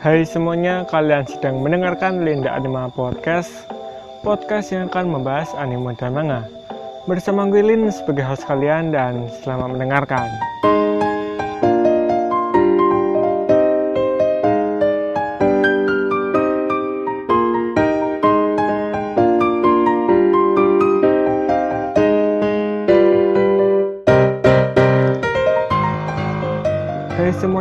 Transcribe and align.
Hai 0.00 0.24
semuanya, 0.24 0.88
kalian 0.88 1.28
sedang 1.28 1.60
mendengarkan 1.60 2.24
Linda 2.24 2.56
Anima 2.56 2.88
Podcast 2.88 3.52
Podcast 4.20 4.72
yang 4.72 4.88
akan 4.92 5.20
membahas 5.20 5.52
anime 5.56 5.96
dan 5.96 6.12
manga. 6.12 6.44
Bersama 7.08 7.48
gue 7.48 7.64
Lin 7.64 7.88
sebagai 7.88 8.24
host 8.24 8.44
kalian 8.44 8.92
dan 8.92 9.28
selamat 9.40 9.76
mendengarkan 9.76 10.28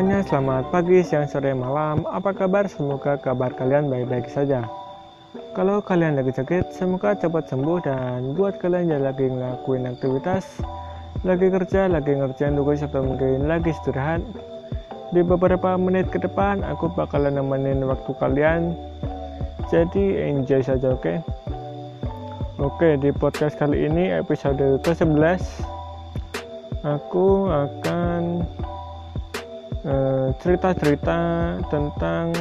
semuanya, 0.10 0.26
selamat 0.26 0.64
pagi, 0.74 0.98
siang, 1.06 1.30
sore, 1.30 1.54
malam. 1.54 2.02
Apa 2.10 2.34
kabar? 2.34 2.66
Semoga 2.66 3.14
kabar 3.22 3.54
kalian 3.54 3.94
baik-baik 3.94 4.26
saja. 4.26 4.66
Kalau 5.54 5.86
kalian 5.86 6.18
lagi 6.18 6.34
sakit, 6.34 6.74
semoga 6.74 7.14
cepat 7.14 7.46
sembuh 7.46 7.78
dan 7.86 8.34
buat 8.34 8.58
kalian 8.58 8.90
yang 8.90 9.06
lagi 9.06 9.30
ngelakuin 9.30 9.86
aktivitas, 9.86 10.66
lagi 11.22 11.54
kerja, 11.54 11.86
lagi 11.94 12.18
ngerjain 12.18 12.58
tugas 12.58 12.82
atau 12.82 13.06
mungkin 13.06 13.46
lagi 13.46 13.70
istirahat, 13.70 14.26
di 15.14 15.22
beberapa 15.22 15.78
menit 15.78 16.10
ke 16.10 16.18
depan 16.18 16.66
aku 16.66 16.90
bakalan 16.90 17.38
nemenin 17.38 17.86
waktu 17.86 18.10
kalian. 18.18 18.74
Jadi 19.70 20.26
enjoy 20.26 20.66
saja, 20.66 20.98
oke? 20.98 21.06
Okay? 21.06 21.18
Oke, 22.58 22.98
di 22.98 23.14
podcast 23.14 23.62
kali 23.62 23.86
ini 23.86 24.10
episode 24.10 24.82
ke-11 24.82 25.70
aku 26.80 27.52
akan 27.52 28.19
Eh, 29.80 30.28
cerita-cerita 30.44 31.56
tentang 31.72 32.36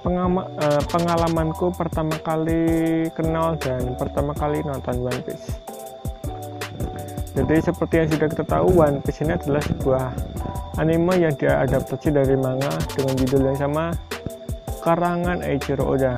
pengama, 0.00 0.48
uh, 0.56 0.80
pengalamanku 0.88 1.68
pertama 1.76 2.16
kali 2.24 3.04
kenal 3.12 3.60
dan 3.60 3.92
pertama 4.00 4.32
kali 4.32 4.64
nonton 4.64 5.04
One 5.04 5.20
Piece. 5.20 5.52
Jadi 7.36 7.60
seperti 7.60 7.94
yang 8.00 8.08
sudah 8.08 8.28
kita 8.32 8.44
tahu, 8.48 8.72
One 8.72 9.04
Piece 9.04 9.20
ini 9.20 9.36
adalah 9.36 9.60
sebuah 9.68 10.06
anime 10.80 11.28
yang 11.28 11.36
diadaptasi 11.36 12.08
dari 12.08 12.40
manga 12.40 12.72
dengan 12.96 13.14
judul 13.20 13.52
yang 13.52 13.60
sama, 13.60 13.92
karangan 14.80 15.44
Eiichiro 15.44 15.84
Oda. 15.84 16.16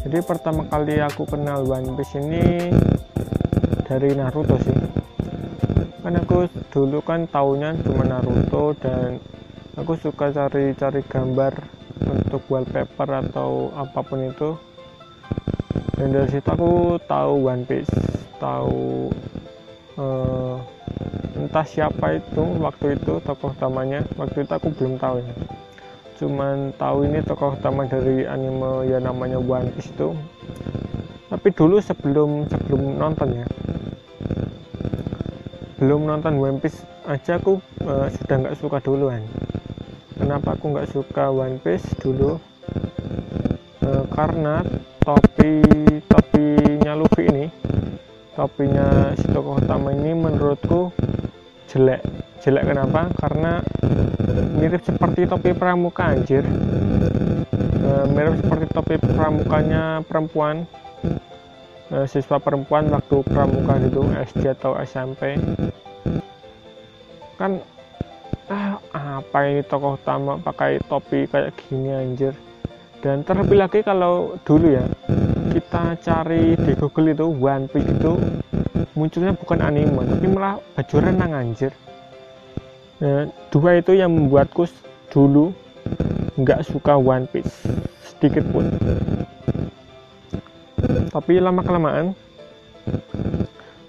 Jadi 0.00 0.18
pertama 0.24 0.64
kali 0.64 1.04
aku 1.04 1.28
kenal 1.28 1.60
One 1.68 1.92
Piece 1.92 2.16
ini 2.16 2.72
dari 3.84 4.16
Naruto 4.16 4.56
sih 4.64 4.83
kan 6.04 6.20
aku 6.20 6.44
dulu 6.68 7.00
kan 7.00 7.24
tahunya 7.24 7.80
cuma 7.80 8.04
Naruto 8.04 8.76
dan 8.76 9.16
aku 9.72 9.96
suka 9.96 10.28
cari-cari 10.28 11.00
gambar 11.00 11.56
untuk 12.04 12.44
wallpaper 12.52 13.08
atau 13.24 13.72
apa 13.72 14.04
pun 14.04 14.28
itu. 14.28 14.52
Dan 15.96 16.12
dari 16.12 16.28
situ 16.28 16.44
aku 16.44 17.00
tahu 17.08 17.48
One 17.48 17.64
Piece 17.64 17.88
tahu 18.36 19.08
uh, 19.96 20.60
entah 21.40 21.64
siapa 21.64 22.20
itu 22.20 22.42
waktu 22.60 23.00
itu 23.00 23.24
tokoh 23.24 23.56
utamanya. 23.56 24.04
Waktu 24.20 24.44
itu 24.44 24.52
aku 24.52 24.68
belum 24.76 25.00
tahu 25.00 25.24
ya 25.24 25.34
cuman 26.14 26.70
tahu 26.78 27.10
ini 27.10 27.18
tokoh 27.26 27.58
utama 27.58 27.82
dari 27.90 28.22
anime 28.22 28.86
yang 28.86 29.02
namanya 29.02 29.40
One 29.40 29.72
Piece 29.74 29.90
itu. 29.90 30.14
Tapi 31.32 31.48
dulu 31.50 31.82
sebelum 31.82 32.46
sebelum 32.46 33.00
nonton 33.00 33.42
ya 33.42 33.46
belum 35.74 36.06
nonton 36.06 36.38
One 36.38 36.58
Piece 36.62 36.86
aja 37.04 37.36
aku 37.36 37.58
uh, 37.82 38.06
sudah 38.10 38.36
nggak 38.46 38.56
suka 38.58 38.78
duluan. 38.78 39.22
Kenapa 40.14 40.54
aku 40.54 40.70
nggak 40.70 40.90
suka 40.94 41.34
One 41.34 41.58
Piece 41.58 41.86
dulu? 41.98 42.38
Uh, 43.82 44.04
karena 44.14 44.62
topi 45.02 45.60
topinya 46.06 46.96
Luffy 46.96 47.28
ini 47.28 47.46
topinya 48.34 49.14
si 49.14 49.26
tokoh 49.30 49.58
utama 49.58 49.94
ini 49.94 50.14
menurutku 50.14 50.90
jelek. 51.70 52.02
Jelek 52.42 52.64
kenapa? 52.70 53.10
Karena 53.18 53.62
mirip 54.58 54.82
seperti 54.82 55.26
topi 55.26 55.50
pramuka 55.54 56.14
anjir. 56.14 56.42
Uh, 57.84 58.06
mirip 58.10 58.40
seperti 58.40 58.66
topi 58.72 58.94
pramukanya 58.96 60.00
perempuan 60.06 60.64
uh, 61.94 62.06
siswa 62.10 62.42
perempuan 62.42 62.90
waktu 62.90 63.22
pramuka 63.30 63.78
gitu 63.86 64.02
SD 64.10 64.50
atau 64.58 64.74
SMP 64.82 65.38
kan 67.38 67.62
ah 68.50 68.76
apa 68.92 69.38
ini 69.48 69.62
tokoh 69.64 69.96
utama 69.96 70.36
pakai 70.36 70.76
topi 70.84 71.24
kayak 71.24 71.56
gini 71.64 71.90
anjir. 71.94 72.34
Dan 73.00 73.20
terlebih 73.20 73.60
lagi 73.60 73.80
kalau 73.84 74.36
dulu 74.48 74.80
ya 74.80 74.84
kita 75.52 75.96
cari 76.00 76.56
di 76.56 76.72
Google 76.76 77.12
itu 77.12 77.26
One 77.28 77.68
Piece 77.68 77.88
itu 77.88 78.12
munculnya 78.96 79.36
bukan 79.36 79.60
anime 79.60 80.02
tapi 80.08 80.26
malah 80.28 80.56
baju 80.76 80.94
renang 81.00 81.32
anjir. 81.32 81.72
Nah, 83.02 83.28
dua 83.52 83.80
itu 83.80 83.92
yang 83.92 84.12
membuatku 84.12 84.64
dulu 85.12 85.52
nggak 86.40 86.64
suka 86.64 86.96
One 86.96 87.28
Piece 87.28 87.68
sedikit 88.00 88.44
pun 88.52 88.72
tapi 91.10 91.38
lama 91.42 91.62
kelamaan 91.62 92.12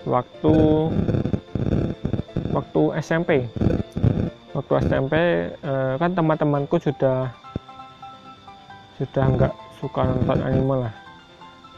waktu 0.05 0.55
waktu 2.53 2.81
SMP 3.01 3.49
waktu 4.55 4.73
SMP 4.87 5.13
eh, 5.51 5.93
kan 5.99 6.11
teman-temanku 6.15 6.79
sudah 6.79 7.29
sudah 8.95 9.25
nggak 9.27 9.53
suka 9.83 10.07
nonton 10.07 10.39
anime 10.39 10.87
lah. 10.87 10.93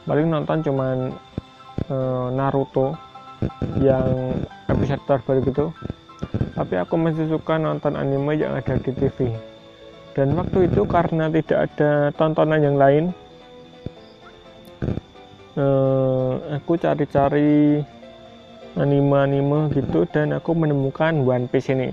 Paling 0.06 0.28
nonton 0.30 0.62
cuman 0.62 0.98
eh, 1.90 2.28
Naruto 2.38 2.94
yang 3.82 4.38
episode 4.70 5.02
terbaru 5.10 5.42
gitu. 5.50 5.66
Tapi 6.54 6.74
aku 6.78 6.94
masih 6.98 7.26
suka 7.26 7.58
nonton 7.58 7.98
anime 7.98 8.38
yang 8.38 8.54
ada 8.54 8.78
di 8.78 8.94
TV 8.94 9.34
dan 10.18 10.34
waktu 10.34 10.66
itu 10.66 10.82
karena 10.90 11.30
tidak 11.30 11.70
ada 11.70 12.10
tontonan 12.18 12.58
yang 12.58 12.74
lain 12.74 13.14
eh, 15.58 16.32
aku 16.56 16.78
cari-cari 16.78 17.82
anime-anime 18.78 19.74
gitu 19.74 20.06
dan 20.14 20.38
aku 20.38 20.54
menemukan 20.54 21.26
One 21.26 21.50
Piece 21.50 21.74
ini. 21.74 21.90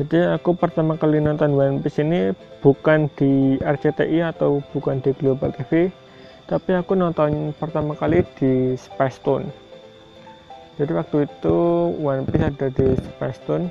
Jadi 0.00 0.24
aku 0.24 0.56
pertama 0.56 0.96
kali 0.96 1.20
nonton 1.20 1.52
One 1.52 1.84
Piece 1.84 2.00
ini 2.00 2.32
bukan 2.64 3.12
di 3.20 3.60
RCTI 3.60 4.32
atau 4.32 4.64
bukan 4.72 5.04
di 5.04 5.12
Global 5.20 5.52
TV 5.52 5.92
tapi 6.52 6.74
aku 6.74 6.92
nonton 6.98 7.54
pertama 7.56 7.94
kali 7.94 8.20
di 8.36 8.74
Space 8.76 9.16
Tune. 9.22 9.46
Jadi 10.76 10.92
waktu 10.96 11.28
itu 11.28 11.56
One 11.96 12.24
Piece 12.26 12.44
ada 12.44 12.66
di 12.72 12.86
Space 12.98 13.40
Tune. 13.48 13.66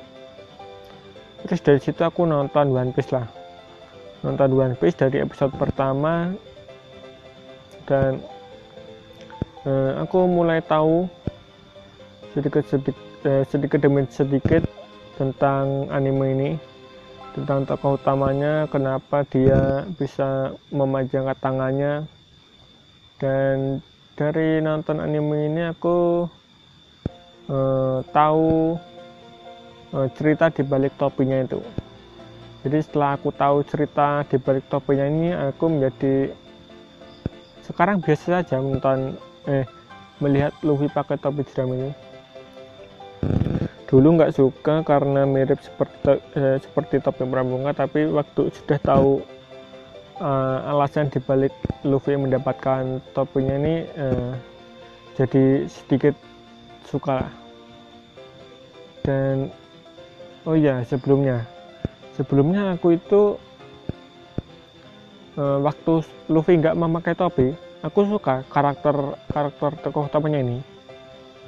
Terus 1.45 1.61
dari 1.65 1.79
situ 1.81 2.01
aku 2.05 2.25
nonton 2.25 2.73
One 2.73 2.93
Piece 2.93 3.11
lah. 3.11 3.25
Nonton 4.21 4.53
One 4.53 4.77
Piece 4.77 4.97
dari 4.97 5.21
episode 5.21 5.53
pertama 5.57 6.33
dan 7.89 8.21
eh, 9.65 9.91
aku 10.01 10.25
mulai 10.25 10.61
tahu 10.63 11.05
sedikit 12.33 12.63
sedikit 12.65 12.97
eh, 13.27 13.43
sedikit 13.49 13.79
demi 13.83 14.07
sedikit 14.09 14.63
tentang 15.19 15.91
anime 15.93 16.25
ini 16.33 16.51
tentang 17.31 17.63
tokoh 17.63 17.95
utamanya 17.95 18.67
kenapa 18.67 19.23
dia 19.27 19.87
bisa 19.95 20.51
memajangkan 20.71 21.37
tangannya. 21.39 21.93
Dan 23.21 23.79
dari 24.17 24.59
nonton 24.59 24.99
anime 24.99 25.47
ini 25.47 25.61
aku 25.71 26.27
eh, 27.47 27.99
tahu 28.11 28.75
eh, 29.95 30.07
cerita 30.17 30.51
di 30.51 30.63
balik 30.65 30.97
topinya 30.99 31.39
itu. 31.39 31.61
Jadi 32.61 32.77
setelah 32.85 33.17
aku 33.17 33.33
tahu 33.33 33.65
cerita 33.65 34.21
di 34.29 34.37
balik 34.37 34.69
topinya 34.69 35.05
ini 35.07 35.33
aku 35.33 35.65
menjadi 35.65 36.29
sekarang 37.65 38.03
biasa 38.03 38.41
saja 38.41 38.61
menonton 38.61 39.17
eh 39.49 39.65
melihat 40.21 40.53
Luffy 40.61 40.87
pakai 40.91 41.17
topi 41.17 41.41
jeram 41.49 41.73
ini. 41.73 41.91
Dulu 43.91 44.07
nggak 44.15 44.31
suka 44.37 44.87
karena 44.87 45.27
mirip 45.27 45.59
seperti 45.59 46.15
eh, 46.37 46.57
seperti 46.63 47.03
topi 47.03 47.27
pramuka 47.27 47.75
tapi 47.75 48.07
waktu 48.07 48.47
sudah 48.55 48.79
tahu 48.79 49.19
uh, 50.21 50.71
alasan 50.71 51.11
dibalik 51.11 51.51
Luffy 51.83 52.15
mendapatkan 52.15 53.01
topinya 53.11 53.57
ini 53.57 53.75
uh, 53.97 54.31
jadi 55.17 55.67
sedikit 55.67 56.15
suka. 56.87 57.25
Dan 59.01 59.49
oh 60.45 60.55
ya 60.55 60.85
sebelumnya. 60.87 61.43
Sebelumnya 62.15 62.77
aku 62.77 62.95
itu 62.95 63.35
uh, 65.35 65.57
waktu 65.59 66.05
Luffy 66.29 66.61
nggak 66.61 66.77
memakai 66.77 67.17
topi 67.17 67.51
aku 67.81 68.05
suka 68.05 68.45
karakter 68.49 69.17
karakter 69.29 69.71
tokoh 69.81 70.05
utamanya 70.05 70.39
ini. 70.41 70.57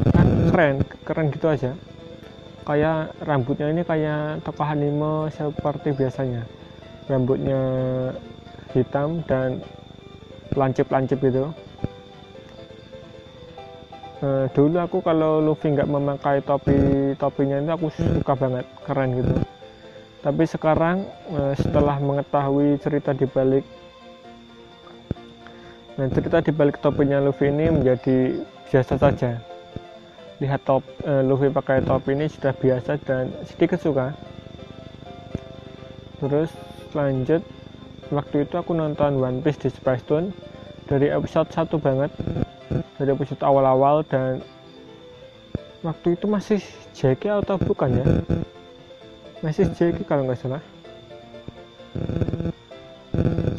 Kan 0.10 0.50
keren 0.50 0.76
keren 1.06 1.28
gitu 1.30 1.48
aja. 1.50 1.72
Kayak 2.64 3.14
rambutnya 3.22 3.70
ini 3.70 3.82
kayak 3.86 4.42
tokoh 4.42 4.66
anime 4.66 5.30
seperti 5.30 5.94
biasanya. 5.94 6.42
Rambutnya 7.06 7.62
hitam 8.74 9.22
dan 9.30 9.62
lancip-lancip 10.58 11.22
gitu. 11.22 11.54
Uh, 14.24 14.48
dulu 14.56 14.80
aku 14.80 15.04
kalau 15.04 15.44
Luffy 15.44 15.76
nggak 15.76 15.92
memakai 15.92 16.40
topi 16.48 17.12
topinya 17.20 17.60
itu 17.60 17.72
aku 17.76 17.88
suka 17.92 18.34
banget 18.40 18.66
keren 18.88 19.20
gitu. 19.20 19.36
Tapi 20.24 20.44
sekarang 20.48 21.04
uh, 21.36 21.52
setelah 21.60 22.00
mengetahui 22.00 22.80
cerita 22.80 23.12
di 23.12 23.28
balik 23.28 23.68
nah 25.94 26.10
cerita 26.10 26.42
di 26.42 26.50
balik 26.50 26.82
topinya 26.82 27.22
Luffy 27.22 27.54
ini 27.54 27.70
menjadi 27.70 28.42
biasa 28.70 28.98
saja. 28.98 29.38
Lihat 30.42 30.66
top 30.66 30.82
uh, 31.06 31.22
Luffy 31.22 31.54
pakai 31.54 31.86
topi 31.86 32.18
ini 32.18 32.26
sudah 32.26 32.54
biasa 32.58 32.98
dan 33.06 33.30
sedikit 33.46 33.78
suka 33.78 34.14
terus 36.24 36.56
lanjut 36.96 37.44
waktu 38.08 38.48
itu 38.48 38.56
aku 38.56 38.72
nonton 38.72 39.20
One 39.20 39.44
Piece 39.44 39.60
di 39.60 39.70
Spice 39.70 40.06
Tune. 40.08 40.32
Dari 40.84 41.08
episode 41.08 41.48
1 41.48 41.80
banget. 41.80 42.12
Dari 43.00 43.10
episode 43.16 43.40
awal-awal 43.40 44.04
dan 44.08 44.44
waktu 45.80 46.16
itu 46.20 46.26
masih 46.28 46.60
Jackie 46.92 47.32
atau 47.32 47.56
bukan 47.56 48.04
ya? 48.04 48.06
Masih 49.40 49.72
Jackie 49.74 50.04
kalau 50.04 50.28
nggak 50.28 50.40
salah 50.40 50.64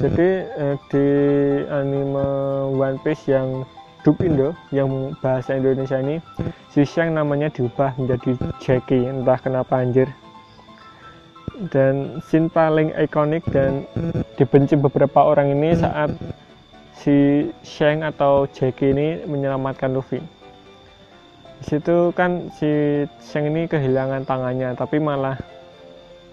jadi 0.05 0.29
eh, 0.53 0.77
di 0.93 1.07
anime 1.73 2.29
One 2.77 3.01
Piece 3.01 3.33
yang 3.33 3.65
dub 4.05 4.21
Indo 4.21 4.53
yang 4.69 5.17
bahasa 5.25 5.57
Indonesia 5.57 5.97
ini 5.97 6.21
si 6.69 6.85
Shang 6.85 7.17
namanya 7.17 7.49
diubah 7.49 7.97
menjadi 7.97 8.37
Jackie 8.61 9.09
entah 9.09 9.41
kenapa 9.41 9.81
anjir 9.81 10.13
dan 11.73 12.21
scene 12.29 12.53
paling 12.53 12.93
ikonik 12.99 13.47
dan 13.49 13.89
dibenci 14.37 14.77
beberapa 14.77 15.25
orang 15.25 15.55
ini 15.55 15.73
saat 15.79 16.13
si 16.99 17.49
Shang 17.65 18.03
atau 18.03 18.45
Jackie 18.51 18.91
ini 18.91 19.23
menyelamatkan 19.25 19.95
Luffy. 19.95 20.19
Di 21.63 21.65
situ 21.65 22.11
kan 22.13 22.51
si 22.59 23.05
Shang 23.23 23.47
ini 23.49 23.71
kehilangan 23.71 24.27
tangannya, 24.27 24.75
tapi 24.75 24.99
malah 24.99 25.39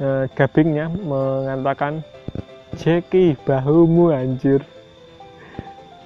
e, 0.01 0.25
gabingnya 0.33 0.89
mengatakan 0.89 2.01
Jackie 2.79 3.35
bahumu 3.43 4.15
anjir. 4.15 4.63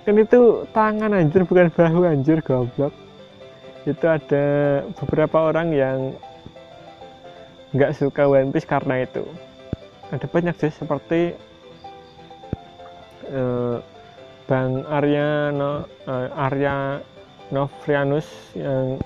Kan 0.06 0.22
itu 0.22 0.66
tangan 0.74 1.14
anjir 1.14 1.46
bukan 1.46 1.70
bahu 1.74 2.06
anjir 2.06 2.42
goblok. 2.42 2.94
Itu 3.86 4.06
ada 4.06 4.46
beberapa 4.98 5.54
orang 5.54 5.70
yang 5.74 5.98
nggak 7.74 7.94
suka 7.98 8.26
One 8.26 8.50
Piece 8.50 8.66
karena 8.66 9.06
itu. 9.06 9.26
Ada 10.10 10.26
banyak 10.30 10.56
sih 10.58 10.72
seperti 10.74 11.34
uh, 13.34 13.82
Bang 14.46 14.86
Arya 14.86 15.50
no, 15.50 15.90
uh, 16.06 16.28
Arya 16.38 17.02
Novrianus 17.50 18.26
yang 18.54 19.02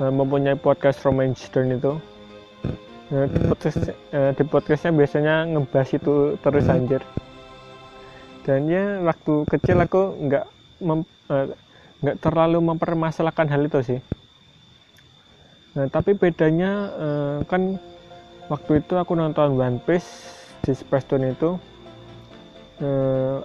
uh, 0.00 0.12
mempunyai 0.12 0.56
podcast 0.56 1.00
Romance 1.04 1.48
Stone 1.48 1.80
itu 1.80 1.96
uh, 3.12 3.26
di, 3.26 3.38
podcast, 3.46 3.76
uh, 3.92 4.32
di 4.32 4.44
podcastnya 4.44 4.92
biasanya 4.94 5.34
ngebahas 5.48 5.90
itu 5.94 6.14
terus 6.40 6.66
anjir. 6.68 7.02
Dan 8.44 8.68
ya 8.68 9.00
waktu 9.04 9.44
kecil 9.48 9.76
aku 9.84 10.16
nggak 10.24 10.44
nggak 12.00 12.16
uh, 12.16 12.20
terlalu 12.22 12.58
mempermasalahkan 12.64 13.48
hal 13.52 13.62
itu 13.66 13.80
sih. 13.84 14.00
Nah 15.76 15.86
tapi 15.92 16.16
bedanya 16.16 16.70
uh, 16.96 17.38
kan 17.44 17.76
waktu 18.48 18.80
itu 18.80 18.94
aku 18.96 19.12
nonton 19.12 19.60
One 19.60 19.78
Piece 19.84 20.32
di 20.64 20.72
Space 20.72 21.06
Tune 21.06 21.32
itu 21.32 21.60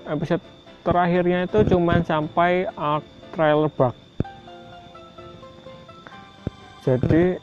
episode 0.06 0.46
terakhirnya 0.86 1.50
itu 1.50 1.74
cuman 1.74 2.06
sampai 2.06 2.70
arc 2.78 3.02
trailer 3.34 3.72
bug 3.72 3.96
jadi 6.84 7.40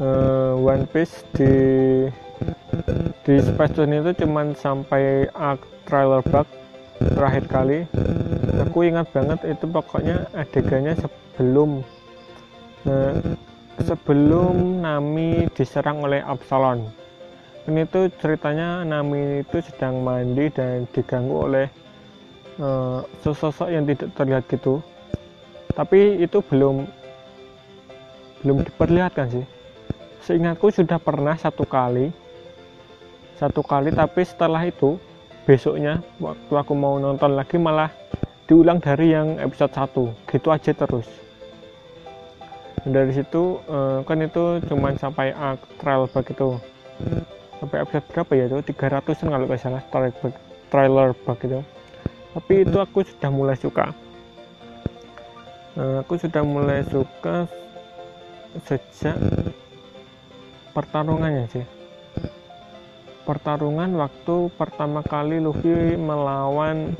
uh, 0.00 0.54
One 0.58 0.84
Piece 0.90 1.24
di 1.36 1.52
di 3.22 3.34
Space 3.38 3.72
Tune 3.76 4.02
itu 4.02 4.24
cuman 4.24 4.56
sampai 4.58 5.30
arc 5.36 5.62
trailer 5.86 6.22
bug 6.26 6.46
terakhir 6.98 7.44
kali. 7.46 7.78
Aku 8.66 8.82
ingat 8.86 9.10
banget 9.14 9.40
itu 9.46 9.64
pokoknya 9.68 10.26
adegannya 10.34 10.94
sebelum 10.98 11.86
uh, 12.88 13.14
sebelum 13.82 14.82
Nami 14.82 15.46
diserang 15.54 16.02
oleh 16.02 16.22
Absalon. 16.22 16.86
Ini 17.70 17.86
tuh 17.86 18.10
ceritanya 18.18 18.82
Nami 18.82 19.46
itu 19.46 19.62
sedang 19.62 20.02
mandi 20.02 20.50
dan 20.50 20.90
diganggu 20.90 21.46
oleh 21.46 21.66
uh, 22.58 23.06
sosok 23.22 23.70
yang 23.70 23.86
tidak 23.86 24.10
terlihat 24.18 24.42
gitu. 24.50 24.82
Tapi 25.72 26.20
itu 26.20 26.42
belum 26.42 26.84
belum 28.42 28.66
diperlihatkan 28.66 29.30
sih 29.30 29.46
seingatku 30.22 30.70
sudah 30.70 30.98
pernah 31.02 31.34
satu 31.34 31.66
kali. 31.66 32.14
Satu 33.36 33.60
kali 33.66 33.90
tapi 33.90 34.22
setelah 34.22 34.62
itu 34.62 34.96
besoknya 35.42 35.98
waktu 36.22 36.54
aku 36.54 36.72
mau 36.78 37.02
nonton 37.02 37.34
lagi 37.34 37.58
malah 37.58 37.90
diulang 38.46 38.78
dari 38.78 39.10
yang 39.10 39.38
episode 39.42 39.74
1 39.74 40.30
gitu 40.30 40.48
aja 40.54 40.70
terus. 40.70 41.08
Dari 42.82 43.10
situ 43.14 43.58
uh, 43.66 44.02
kan 44.06 44.18
itu 44.22 44.62
cuman 44.70 44.98
sampai 44.98 45.34
arc 45.34 45.62
trial 45.78 46.06
begitu 46.10 46.58
sampai 47.62 47.78
episode 47.86 48.06
berapa 48.10 48.32
ya 48.34 48.44
itu? 48.50 48.58
300 48.74 49.22
kalau 49.22 49.46
nggak 49.46 49.62
salah 49.62 49.82
trailer 49.90 50.14
bug, 50.18 50.34
trailer 50.66 51.10
bug 51.14 51.38
itu. 51.46 51.60
Tapi 52.34 52.54
itu 52.66 52.78
aku 52.82 52.98
sudah 53.06 53.30
mulai 53.30 53.54
suka. 53.54 53.86
Nah, 55.72 56.02
aku 56.02 56.18
sudah 56.18 56.42
mulai 56.42 56.82
suka 56.90 57.46
sejak 58.68 59.16
pertarungannya 60.72 61.46
sih 61.52 61.64
pertarungan 63.22 63.94
waktu 63.96 64.50
pertama 64.58 65.00
kali 65.06 65.38
Luffy 65.38 65.94
melawan 65.94 66.96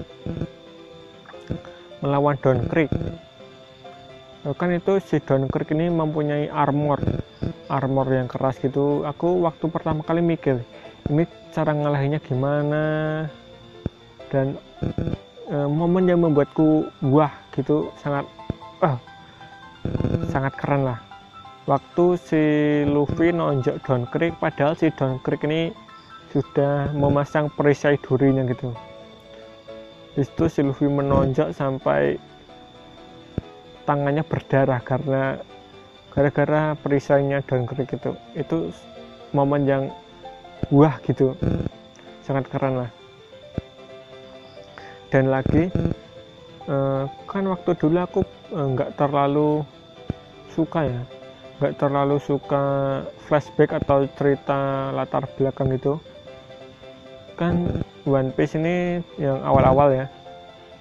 melawan 1.99 2.37
Don 2.39 2.63
Creek 2.71 2.93
kan 4.43 4.71
itu 4.75 4.99
si 5.03 5.19
Don 5.23 5.47
Creek 5.51 5.71
ini 5.75 5.91
mempunyai 5.91 6.51
armor 6.51 6.99
armor 7.71 8.07
yang 8.11 8.27
keras 8.27 8.59
gitu. 8.59 9.07
Aku 9.07 9.41
waktu 9.47 9.65
pertama 9.71 10.03
kali 10.03 10.21
mikir 10.21 10.61
ini 11.09 11.25
cara 11.55 11.73
ngalahinnya 11.73 12.19
gimana? 12.21 12.85
Dan 14.29 14.59
e, 15.47 15.57
momen 15.69 16.11
yang 16.11 16.27
membuatku 16.27 16.91
wah 17.07 17.33
gitu 17.53 17.93
sangat 18.01 18.25
uh, 18.81 18.97
sangat 20.33 20.57
keren 20.57 20.89
lah 20.89 20.99
waktu 21.67 22.07
si 22.19 22.43
Luffy 22.89 23.31
nonjok 23.31 23.77
Don 23.87 24.03
Creek 24.11 24.35
padahal 24.43 24.75
si 24.75 24.91
Don 24.99 25.23
Creek 25.23 25.47
ini 25.47 25.71
sudah 26.35 26.91
memasang 26.97 27.53
perisai 27.53 28.01
durinya 28.01 28.43
gitu. 28.49 28.75
Itu 30.19 30.51
si 30.51 30.65
Luffy 30.65 30.91
menonjok 30.91 31.55
sampai 31.55 32.19
tangannya 33.87 34.27
berdarah 34.27 34.81
karena 34.83 35.39
gara-gara 36.13 36.75
perisainya 36.77 37.41
downgrade 37.47 37.89
gitu 37.89 38.17
itu. 38.35 38.59
Momen 39.33 39.65
yang 39.65 39.89
wah 40.69 41.01
gitu. 41.09 41.33
Sangat 42.21 42.45
keren 42.53 42.85
lah. 42.85 42.91
Dan 45.09 45.33
lagi 45.33 45.73
uh, 46.69 47.09
kan 47.29 47.45
waktu 47.49 47.73
dulu 47.77 47.97
aku 48.01 48.21
eh, 48.53 48.67
nggak 48.77 48.97
terlalu 48.97 49.65
suka 50.53 50.85
ya 50.85 51.01
nggak 51.63 51.79
terlalu 51.79 52.19
suka 52.19 52.65
flashback 53.31 53.71
atau 53.79 54.03
cerita 54.19 54.91
latar 54.91 55.31
belakang 55.39 55.71
gitu. 55.79 56.03
Kan 57.39 57.87
One 58.03 58.35
Piece 58.35 58.59
ini 58.59 58.99
yang 59.15 59.39
awal-awal 59.47 59.95
ya. 59.95 60.07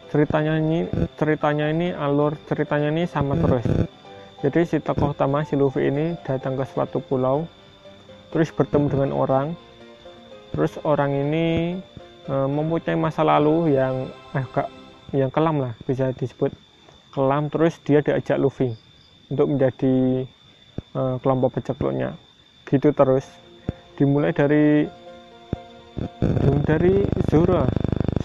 Ceritanya 0.09 0.57
ini 0.57 0.89
ceritanya 1.21 1.69
ini 1.69 1.93
alur 1.93 2.33
ceritanya 2.49 2.89
ini 2.89 3.05
sama 3.05 3.37
terus. 3.37 3.61
Jadi 4.41 4.65
si 4.65 4.81
tokoh 4.81 5.13
utama 5.13 5.45
si 5.45 5.53
Luffy 5.53 5.85
ini 5.85 6.17
datang 6.25 6.57
ke 6.57 6.65
suatu 6.65 6.97
pulau 6.97 7.45
terus 8.33 8.49
bertemu 8.49 8.89
dengan 8.89 9.11
orang. 9.13 9.47
Terus 10.49 10.81
orang 10.81 11.13
ini 11.13 11.77
e, 12.25 12.33
mempunyai 12.33 12.97
masa 12.97 13.21
lalu 13.21 13.77
yang 13.77 14.09
eh 14.33 14.45
gak, 14.49 14.67
yang 15.13 15.29
kelam 15.29 15.61
lah 15.61 15.77
bisa 15.85 16.09
disebut 16.17 16.49
kelam. 17.13 17.53
Terus 17.53 17.77
dia 17.85 18.01
diajak 18.01 18.41
Luffy 18.41 18.73
untuk 19.29 19.45
menjadi 19.45 20.25
e, 20.95 21.01
kelompok 21.19 21.59
pecekluknya 21.59 22.15
gitu 22.71 22.95
terus. 22.95 23.27
Dimulai 23.99 24.31
dari 24.31 24.87
dari 26.63 27.03
Zoro 27.27 27.67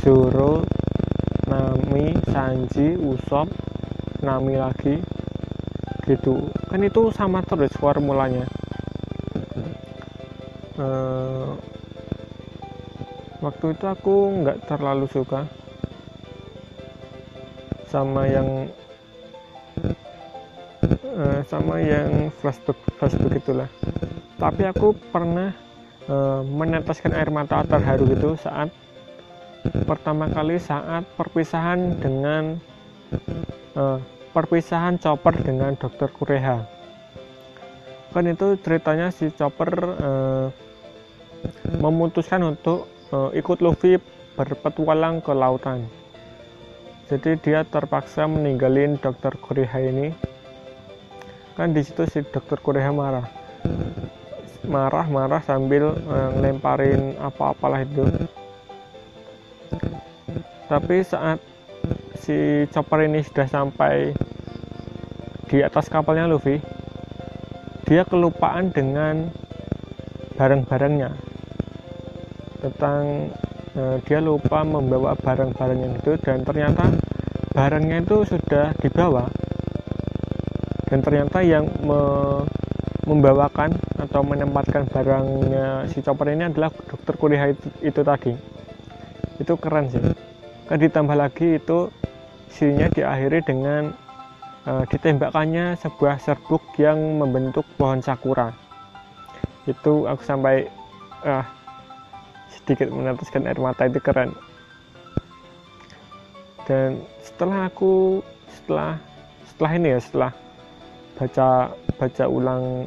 Zoro 0.01 0.63
Nami 1.51 2.15
Sanji 2.31 2.95
Usopp 2.95 3.51
Nami 4.23 4.55
lagi. 4.55 4.97
Gitu. 6.07 6.47
Kan 6.71 6.87
itu 6.87 7.11
sama 7.11 7.43
terus 7.43 7.75
formulanya. 7.75 8.47
Uh, 10.77 11.57
waktu 13.41 13.73
itu 13.73 13.85
aku 13.89 14.45
nggak 14.45 14.69
terlalu 14.69 15.09
suka 15.09 15.49
sama 17.89 18.29
yang 18.29 18.69
uh, 21.17 21.41
sama 21.49 21.81
yang 21.81 22.29
flashback 22.39 22.77
flashback 23.01 23.41
itulah. 23.41 23.69
Tapi 24.37 24.69
aku 24.69 24.93
pernah 25.11 25.57
uh, 26.07 26.45
meneteskan 26.45 27.17
air 27.17 27.33
mata 27.33 27.65
terharu 27.65 28.05
gitu 28.13 28.37
saat 28.37 28.69
pertama 29.89 30.31
kali 30.31 30.61
saat 30.61 31.03
perpisahan 31.17 31.99
dengan 31.99 32.61
uh, 33.75 33.99
perpisahan 34.31 35.01
Chopper 35.01 35.35
dengan 35.41 35.75
Dokter 35.75 36.13
Kureha. 36.13 36.63
Kan 38.13 38.29
itu 38.29 38.57
ceritanya 38.61 39.09
si 39.13 39.33
Chopper 39.33 39.73
uh, 40.01 40.47
memutuskan 41.81 42.45
untuk 42.45 42.89
uh, 43.13 43.33
ikut 43.33 43.61
Luffy 43.65 43.99
berpetualang 44.37 45.25
ke 45.25 45.33
lautan. 45.33 45.89
Jadi 47.07 47.39
dia 47.39 47.63
terpaksa 47.63 48.27
meninggalin 48.27 48.99
dokter 48.99 49.31
Kureha 49.39 49.79
ini 49.79 50.11
kan 51.57 51.73
di 51.73 51.81
situ 51.81 52.05
si 52.05 52.21
dokter 52.21 52.61
Kureha 52.61 52.93
marah. 52.93 53.25
Marah 54.69 55.09
marah 55.09 55.41
sambil 55.41 55.97
uh, 55.97 56.31
ngelemparin 56.37 57.17
apa-apalah 57.17 57.81
itu. 57.81 58.05
Tapi 60.69 61.01
saat 61.01 61.41
si 62.21 62.69
Chopper 62.75 63.09
ini 63.09 63.25
sudah 63.25 63.49
sampai 63.49 64.13
di 65.49 65.63
atas 65.65 65.89
kapalnya 65.89 66.29
Luffy 66.29 66.61
dia 67.87 68.05
kelupaan 68.05 68.69
dengan 68.75 69.31
barang-barangnya. 70.37 71.11
Tentang 72.61 73.33
uh, 73.79 73.97
dia 74.05 74.21
lupa 74.21 74.61
membawa 74.61 75.17
barang-barangnya 75.17 76.05
itu 76.05 76.13
dan 76.21 76.45
ternyata 76.45 76.93
barangnya 77.55 78.05
itu 78.05 78.27
sudah 78.29 78.75
dibawa 78.83 79.46
dan 80.87 80.99
ternyata 81.03 81.43
yang 81.43 81.67
me 81.83 82.01
membawakan 83.07 83.71
atau 84.03 84.21
menempatkan 84.27 84.91
barangnya 84.91 85.87
si 85.95 86.03
chopper 86.03 86.35
ini 86.35 86.51
adalah 86.51 86.75
dokter 86.75 87.15
kuliah 87.15 87.55
itu, 87.55 87.71
itu 87.79 88.01
tadi. 88.03 88.35
Itu 89.39 89.55
keren 89.63 89.87
sih. 89.87 90.03
Kan 90.67 90.83
ditambah 90.83 91.15
lagi 91.15 91.63
itu 91.63 91.87
sirinya 92.51 92.91
diakhiri 92.91 93.47
dengan 93.47 93.95
uh, 94.67 94.83
ditembakkannya 94.91 95.79
sebuah 95.79 96.19
serbuk 96.19 96.67
yang 96.83 96.99
membentuk 97.23 97.63
pohon 97.79 98.03
sakura. 98.03 98.51
Itu 99.71 100.11
aku 100.11 100.23
sampai 100.27 100.67
uh, 101.23 101.47
sedikit 102.51 102.91
meneteskan 102.91 103.47
air 103.47 103.59
mata 103.63 103.87
itu 103.87 104.03
keren. 104.03 104.35
Dan 106.67 107.07
setelah 107.23 107.71
aku 107.71 108.19
setelah 108.51 108.99
setelah 109.47 109.71
ini 109.79 109.95
ya 109.95 110.01
setelah 110.03 110.33
baca 111.17 111.73
baca 111.97 112.25
ulang 112.29 112.85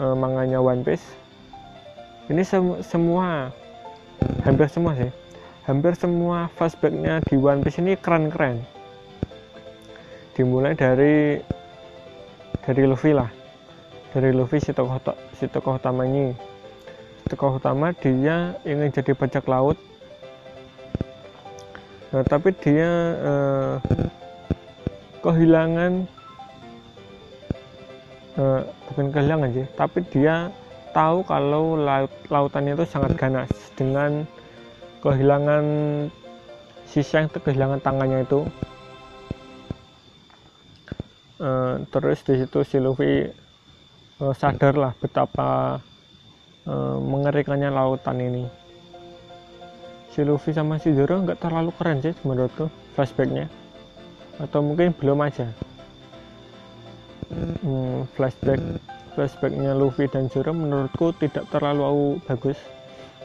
uh, 0.00 0.16
manganya 0.16 0.58
One 0.58 0.80
Piece. 0.82 1.04
Ini 2.28 2.44
sem 2.44 2.80
semua 2.84 3.52
hampir 4.44 4.68
semua 4.72 4.96
sih. 4.96 5.12
Hampir 5.68 5.92
semua 6.00 6.48
flashbacknya 6.56 7.20
di 7.28 7.36
One 7.36 7.60
Piece 7.60 7.80
ini 7.80 7.92
keren-keren. 8.00 8.64
Dimulai 10.32 10.72
dari 10.72 11.40
dari 12.64 12.82
Luffy 12.88 13.12
lah. 13.12 13.28
Dari 14.16 14.32
Luffy 14.32 14.60
si 14.64 14.72
tokoh 14.72 14.96
si 15.36 15.44
tokoh 15.48 15.76
utamanya. 15.76 16.32
Tokoh 17.28 17.60
utama 17.60 17.92
dia 17.92 18.56
ingin 18.64 18.88
jadi 18.88 19.12
bajak 19.12 19.44
laut. 19.44 19.76
Nah, 22.08 22.24
tapi 22.24 22.56
dia 22.56 22.88
uh, 23.20 23.76
kehilangan 25.20 26.08
uh, 28.38 28.62
bukan 28.90 29.10
kehilangan 29.12 29.50
sih 29.52 29.66
tapi 29.74 30.00
dia 30.08 30.48
tahu 30.96 31.26
kalau 31.26 31.76
laut 31.76 32.10
lautannya 32.32 32.72
itu 32.78 32.86
sangat 32.88 33.12
ganas 33.18 33.50
dengan 33.76 34.24
kehilangan 35.04 35.64
sisa 36.88 37.22
yang 37.22 37.30
kehilangan 37.30 37.78
tangannya 37.84 38.24
itu. 38.24 38.48
Uh, 41.38 41.86
terus 41.94 42.18
di 42.26 42.34
situ 42.42 42.66
si 42.66 42.82
Luffy 42.82 43.30
uh, 44.18 44.34
sadar 44.34 44.74
lah 44.74 44.90
betapa 44.98 45.78
Eh, 46.68 46.98
mengerikannya 47.00 47.72
lautan 47.72 48.20
ini. 48.20 48.44
Si 50.12 50.20
Luffy 50.20 50.52
sama 50.52 50.76
si 50.76 50.92
Zoro 50.92 51.24
nggak 51.24 51.40
terlalu 51.40 51.72
keren 51.72 52.04
sih 52.04 52.12
menurutku 52.28 52.68
flashbacknya. 52.92 53.48
Atau 54.36 54.60
mungkin 54.60 54.92
belum 54.92 55.24
aja 55.24 55.48
hmm, 57.32 58.08
flashback 58.16 58.60
flashbacknya 59.18 59.74
Luffy 59.74 60.06
dan 60.06 60.30
Zoro 60.30 60.54
menurutku 60.54 61.10
tidak 61.18 61.50
terlalu 61.50 62.22
bagus. 62.28 62.54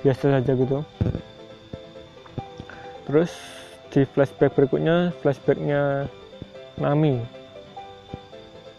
Biasa 0.01 0.39
saja 0.39 0.51
gitu. 0.57 0.83
Terus 3.05 3.31
di 3.93 4.01
flashback 4.10 4.57
berikutnya 4.57 5.13
flashbacknya 5.22 6.10
Nami. 6.81 7.22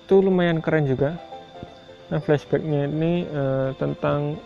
Itu 0.04 0.20
lumayan 0.20 0.58
keren 0.58 0.90
juga. 0.90 1.16
Nah 2.10 2.20
flashbacknya 2.20 2.90
ini 2.90 3.24
uh, 3.30 3.72
tentang 3.78 4.36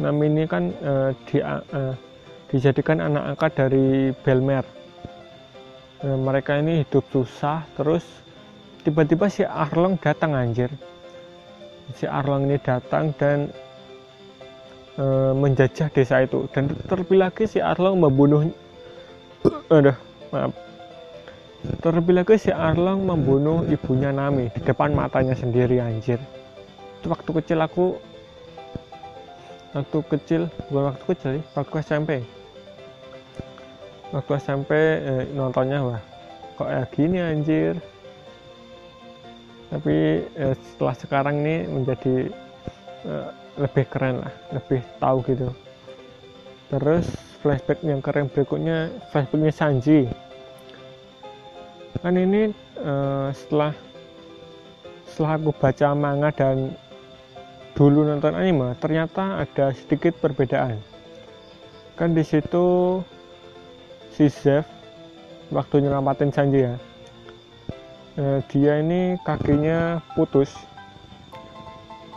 Nami 0.00 0.26
ini 0.26 0.42
kan 0.48 0.74
uh, 0.82 1.14
di, 1.30 1.38
uh, 1.38 1.94
dijadikan 2.50 2.98
anak 2.98 3.36
angkat 3.36 3.52
dari 3.54 4.10
Belmer. 4.24 4.66
Mereka 6.04 6.60
ini 6.60 6.84
hidup 6.84 7.00
susah, 7.08 7.64
terus 7.80 8.04
tiba-tiba 8.84 9.26
si 9.32 9.42
Arlong 9.42 9.96
datang 9.96 10.36
anjir. 10.36 10.68
Si 11.96 12.04
Arlong 12.04 12.48
ini 12.48 12.60
datang 12.60 13.16
dan 13.16 13.48
uh, 15.00 15.32
menjajah 15.32 15.88
desa 15.88 16.22
itu. 16.22 16.44
Dan 16.52 16.68
terlebih 16.84 17.18
lagi 17.24 17.48
si 17.48 17.58
Arlong 17.64 17.96
membunuh, 17.96 18.44
aduh 19.74 19.96
maaf. 20.30 20.52
Terlebih 21.80 22.20
lagi 22.20 22.36
si 22.36 22.52
Arlong 22.52 23.08
membunuh 23.08 23.64
ibunya 23.64 24.12
Nami 24.12 24.52
di 24.52 24.60
depan 24.60 24.92
matanya 24.92 25.32
sendiri 25.32 25.80
anjir. 25.80 26.20
Itu 27.00 27.08
waktu 27.08 27.30
kecil 27.40 27.58
aku 27.64 27.96
waktu 29.74 29.98
kecil 30.06 30.42
bukan 30.70 30.84
waktu 30.94 31.04
kecil 31.10 31.32
waktu 31.58 31.74
SMP 31.82 32.10
waktu 34.14 34.32
SMP 34.38 34.70
eh, 35.02 35.26
nontonnya 35.34 35.82
wah 35.82 36.02
kok 36.54 36.70
ya 36.70 36.82
gini 36.94 37.18
anjir 37.18 37.74
tapi 39.74 40.22
eh, 40.22 40.54
setelah 40.70 40.94
sekarang 40.94 41.42
ini 41.42 41.66
menjadi 41.66 42.30
eh, 43.10 43.28
lebih 43.58 43.84
keren 43.90 44.22
lah 44.22 44.30
lebih 44.54 44.78
tahu 45.02 45.18
gitu. 45.26 45.50
Terus 46.70 47.10
flashback 47.42 47.82
yang 47.82 47.98
keren 47.98 48.30
berikutnya 48.30 48.94
flashbacknya 49.10 49.50
Sanji. 49.50 50.06
Kan 51.98 52.14
ini 52.14 52.54
eh, 52.78 53.28
setelah 53.34 53.74
setelah 55.10 55.42
aku 55.42 55.50
baca 55.50 55.88
manga 55.98 56.30
dan 56.30 56.78
dulu 57.74 58.06
nonton 58.06 58.38
anime 58.38 58.78
ternyata 58.78 59.42
ada 59.42 59.74
sedikit 59.74 60.14
perbedaan. 60.22 60.78
Kan 61.98 62.14
di 62.14 62.22
situ 62.22 63.02
si 64.14 64.30
Zeff 64.30 64.70
waktu 65.50 65.82
nyelamatin 65.82 66.30
Sanji 66.30 66.62
ya 66.62 66.78
eh, 68.18 68.40
dia 68.50 68.80
ini 68.80 69.16
kakinya 69.22 70.02
putus. 70.14 70.54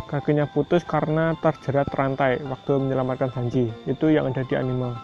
Kakinya 0.08 0.48
putus 0.48 0.88
karena 0.88 1.36
terjerat 1.44 1.92
rantai 1.92 2.39
waktu 2.48 2.80
menyelamatkan 2.80 3.27
Sanji 3.36 3.68
itu 3.84 4.08
yang 4.08 4.32
ada 4.32 4.39
di 4.48 4.56
anime 4.56 4.96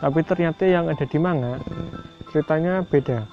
tapi 0.00 0.20
ternyata 0.20 0.68
yang 0.68 0.92
ada 0.92 1.04
di 1.08 1.18
manga 1.18 1.56
ceritanya 2.32 2.84
beda. 2.84 3.24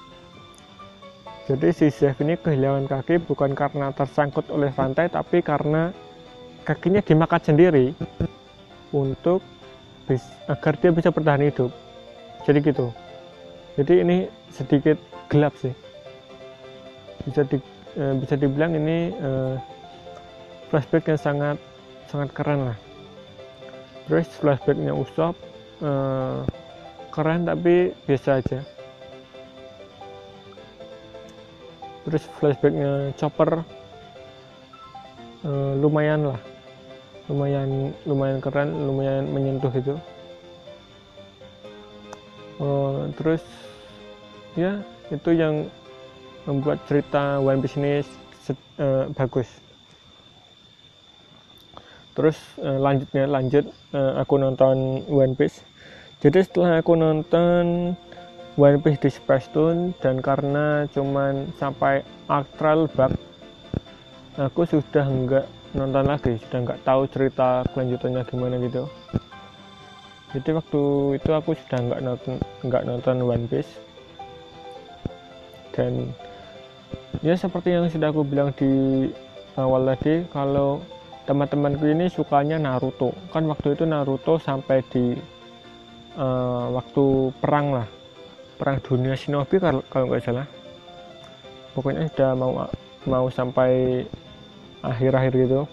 Jadi 1.44 1.68
si 1.76 1.92
Zeff 1.92 2.16
ini 2.24 2.40
kehilangan 2.40 2.88
kaki 2.88 3.20
bukan 3.28 3.52
karena 3.52 3.92
tersangkut 3.92 4.48
oleh 4.48 4.72
rantai 4.72 5.12
tapi 5.12 5.44
karena 5.44 5.92
kakinya 6.64 7.04
dimakan 7.04 7.40
sendiri 7.44 7.92
untuk 8.96 9.44
agar 10.48 10.74
dia 10.80 10.88
bisa 10.88 11.12
bertahan 11.12 11.44
hidup. 11.44 11.68
Jadi 12.48 12.58
gitu. 12.64 12.88
Jadi 13.76 13.94
ini 14.00 14.16
sedikit 14.48 14.96
gelap 15.28 15.52
sih 15.60 15.72
bisa 17.24 17.42
di, 17.48 17.58
e, 17.96 18.04
bisa 18.20 18.34
dibilang 18.36 18.72
ini 18.76 19.10
e, 19.12 19.30
flashback 20.70 21.10
yang 21.10 21.20
sangat 21.20 21.56
sangat 22.08 22.30
keren 22.36 22.72
lah. 22.72 22.78
Terus 24.08 24.28
flashbacknya 24.38 24.92
Usop 24.92 25.34
e, 25.80 25.90
keren 27.10 27.48
tapi 27.48 27.96
biasa 28.04 28.40
aja. 28.40 28.60
Terus 32.04 32.22
flashbacknya 32.36 33.16
Chopper 33.16 33.64
e, 35.44 35.50
lumayan 35.80 36.32
lah. 36.32 36.40
Lumayan 37.24 37.96
lumayan 38.04 38.38
keren 38.44 38.68
lumayan 38.84 39.24
menyentuh 39.32 39.72
itu. 39.72 39.96
Uh, 42.54 43.10
terus 43.18 43.42
ya 44.54 44.78
itu 45.10 45.30
yang 45.34 45.66
membuat 46.44 46.80
cerita 46.88 47.40
One 47.40 47.60
Piece 47.64 47.76
ini 47.80 48.04
uh, 48.80 49.08
bagus. 49.16 49.48
Terus 52.14 52.38
uh, 52.62 52.78
lanjutnya 52.78 53.26
lanjut 53.26 53.64
uh, 53.90 54.22
aku 54.22 54.38
nonton 54.38 55.02
One 55.10 55.34
Piece. 55.34 55.64
Jadi 56.22 56.46
setelah 56.46 56.80
aku 56.80 56.94
nonton 56.94 57.92
One 58.54 58.78
Piece 58.78 59.02
di 59.02 59.10
Space 59.10 59.50
Tune 59.50 59.92
dan 59.98 60.22
karena 60.22 60.86
cuman 60.94 61.50
sampai 61.58 62.06
arc 62.30 62.46
bug 62.94 63.12
aku 64.38 64.62
sudah 64.66 65.06
enggak 65.06 65.46
nonton 65.74 66.06
lagi 66.06 66.38
sudah 66.38 66.58
enggak 66.62 66.80
tahu 66.86 67.02
cerita 67.10 67.66
kelanjutannya 67.74 68.22
gimana 68.30 68.56
gitu. 68.62 68.86
Jadi 70.34 70.50
waktu 70.54 70.82
itu 71.18 71.30
aku 71.34 71.50
sudah 71.54 71.78
enggak 71.82 72.00
nonton 72.02 72.34
enggak 72.62 72.82
nonton 72.86 73.16
One 73.26 73.46
Piece. 73.50 73.72
Dan 75.74 76.14
ya 77.24 77.34
seperti 77.34 77.72
yang 77.72 77.88
sudah 77.88 78.12
aku 78.12 78.20
bilang 78.22 78.52
di 78.52 79.08
awal 79.56 79.88
tadi 79.88 80.28
kalau 80.28 80.84
teman-temanku 81.24 81.88
ini 81.88 82.12
sukanya 82.12 82.60
Naruto. 82.60 83.16
Kan 83.32 83.48
waktu 83.48 83.72
itu 83.72 83.88
Naruto 83.88 84.36
sampai 84.36 84.84
di 84.92 85.16
uh, 86.20 86.68
waktu 86.76 87.32
perang 87.40 87.80
lah. 87.80 87.88
Perang 88.60 88.78
dunia 88.84 89.16
shinobi 89.16 89.56
kalau 89.88 90.04
nggak 90.12 90.20
salah. 90.20 90.46
Pokoknya 91.72 92.06
sudah 92.12 92.36
mau 92.36 92.68
mau 93.08 93.26
sampai 93.32 94.04
akhir-akhir 94.84 95.32
gitu. 95.48 95.64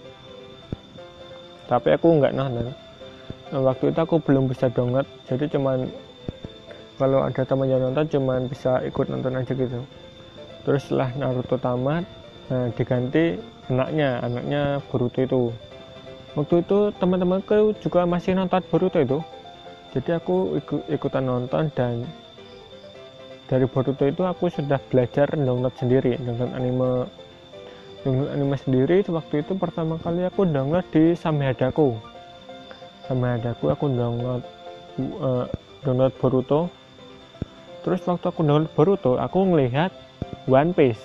Tapi 1.67 1.87
aku 1.93 2.07
nggak 2.15 2.33
nonton 2.33 2.71
nah, 3.51 3.61
waktu 3.61 3.91
itu 3.91 3.99
aku 3.99 4.15
belum 4.23 4.47
bisa 4.47 4.71
download 4.71 5.05
jadi 5.27 5.45
cuman 5.51 5.91
kalau 6.95 7.19
ada 7.27 7.43
teman 7.43 7.67
yang 7.67 7.83
nonton 7.83 8.07
cuman 8.07 8.47
bisa 8.47 8.79
ikut 8.87 9.05
nonton 9.11 9.35
aja 9.35 9.51
gitu 9.51 9.79
terus 10.61 10.85
setelah 10.85 11.09
Naruto 11.17 11.57
tamat 11.57 12.05
nah 12.51 12.67
diganti 12.75 13.39
anaknya 13.71 14.19
anaknya 14.19 14.61
Boruto 14.91 15.19
itu. 15.23 15.41
Waktu 16.35 16.63
itu 16.63 16.77
teman-temanku 16.95 17.75
juga 17.83 18.03
masih 18.07 18.35
nonton 18.35 18.63
Boruto 18.67 18.99
itu. 18.99 19.19
Jadi 19.91 20.15
aku 20.15 20.59
ikut 20.59 20.81
ikutan 20.87 21.27
nonton 21.27 21.67
dan 21.75 22.07
dari 23.47 23.67
Boruto 23.67 24.07
itu 24.07 24.23
aku 24.23 24.47
sudah 24.47 24.79
belajar 24.91 25.27
download 25.35 25.75
sendiri 25.79 26.15
download 26.19 26.51
anime. 26.55 26.91
Download 28.03 28.29
anime 28.31 28.55
sendiri 28.59 29.03
waktu 29.07 29.43
itu 29.43 29.53
pertama 29.55 29.99
kali 29.99 30.27
aku 30.27 30.47
download 30.47 30.87
di 30.91 31.15
Samehadaku. 31.15 31.95
Samehadaku 33.07 33.65
aku 33.71 33.85
download 33.91 34.43
uh, 35.19 35.45
download 35.83 36.15
Boruto. 36.19 36.71
Terus 37.83 37.99
waktu 38.07 38.25
aku 38.31 38.41
download 38.43 38.71
Boruto 38.71 39.19
aku 39.19 39.43
ngelihat 39.43 39.91
One 40.49 40.73
Piece. 40.73 41.01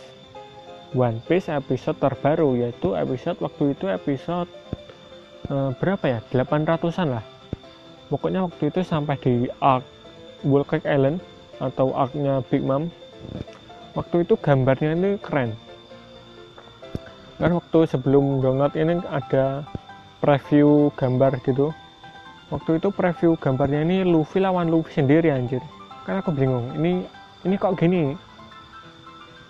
One 0.97 1.21
Piece 1.25 1.53
episode 1.53 2.01
terbaru 2.01 2.57
yaitu 2.57 2.97
episode 2.97 3.37
waktu 3.43 3.77
itu 3.77 3.91
episode 3.91 4.49
uh, 5.53 5.71
berapa 5.77 6.05
ya? 6.07 6.19
800an 6.33 7.21
lah. 7.21 7.25
Pokoknya 8.07 8.47
waktu 8.47 8.71
itu 8.71 8.81
sampai 8.87 9.19
di 9.19 9.51
arc 9.59 9.83
World 10.47 10.71
Cake 10.71 10.87
Island 10.87 11.19
atau 11.59 11.93
arcnya 11.93 12.41
Big 12.49 12.63
Mom. 12.63 12.89
Waktu 13.97 14.29
itu 14.29 14.37
gambarnya 14.37 14.93
ini 14.93 15.11
keren. 15.19 15.57
Kan 17.37 17.53
waktu 17.53 17.79
sebelum 17.89 18.41
download 18.41 18.73
ini 18.77 19.01
ada 19.09 19.65
preview 20.21 20.89
gambar 20.97 21.41
gitu. 21.45 21.73
Waktu 22.49 22.79
itu 22.79 22.89
preview 22.95 23.35
gambarnya 23.37 23.83
ini 23.83 24.07
Luffy 24.07 24.41
lawan 24.41 24.71
Luffy 24.71 25.03
sendiri 25.03 25.33
anjir. 25.33 25.61
Kan 26.07 26.23
aku 26.23 26.31
bingung 26.31 26.73
ini 26.79 27.05
ini 27.43 27.55
kok 27.59 27.77
gini 27.77 28.15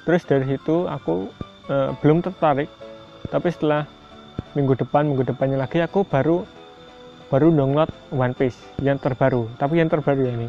terus 0.07 0.23
dari 0.23 0.47
situ 0.55 0.87
aku 0.87 1.29
uh, 1.67 1.91
belum 2.01 2.23
tertarik. 2.23 2.71
Tapi 3.27 3.51
setelah 3.51 3.91
minggu 4.55 4.79
depan 4.79 5.03
minggu 5.05 5.27
depannya 5.27 5.59
lagi 5.59 5.83
aku 5.83 6.07
baru 6.07 6.47
baru 7.27 7.51
download 7.51 7.91
One 8.15 8.33
Piece 8.39 8.57
yang 8.79 9.03
terbaru. 9.03 9.51
Tapi 9.59 9.83
yang 9.83 9.91
terbaru 9.91 10.31
ya 10.31 10.33
ini. 10.39 10.49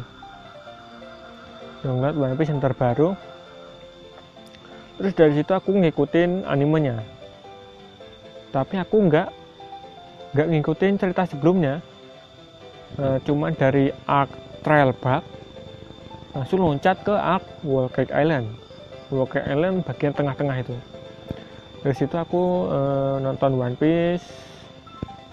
Download 1.82 2.14
One 2.14 2.38
Piece 2.38 2.54
yang 2.54 2.62
terbaru. 2.62 3.18
Terus 4.98 5.12
dari 5.14 5.32
situ 5.34 5.52
aku 5.54 5.74
ngikutin 5.74 6.46
animenya. 6.46 7.02
Tapi 8.54 8.78
aku 8.78 8.96
nggak 9.10 9.28
nggak 10.38 10.48
ngikutin 10.54 10.94
cerita 11.02 11.26
sebelumnya. 11.26 11.82
E, 12.94 13.20
cuman 13.26 13.52
dari 13.58 13.90
arc 14.06 14.32
trail 14.62 14.96
bug 14.96 15.22
langsung 16.32 16.64
loncat 16.64 17.04
ke 17.04 17.12
arc 17.12 17.44
World 17.66 17.92
Cake 17.92 18.14
Island 18.14 18.67
Walker 19.08 19.42
Island 19.44 19.84
bagian 19.84 20.14
tengah-tengah 20.14 20.56
itu. 20.60 20.76
Dari 21.84 21.94
situ 21.94 22.14
aku 22.18 22.68
e, 22.68 22.80
nonton 23.22 23.54
One 23.56 23.76
Piece 23.78 24.26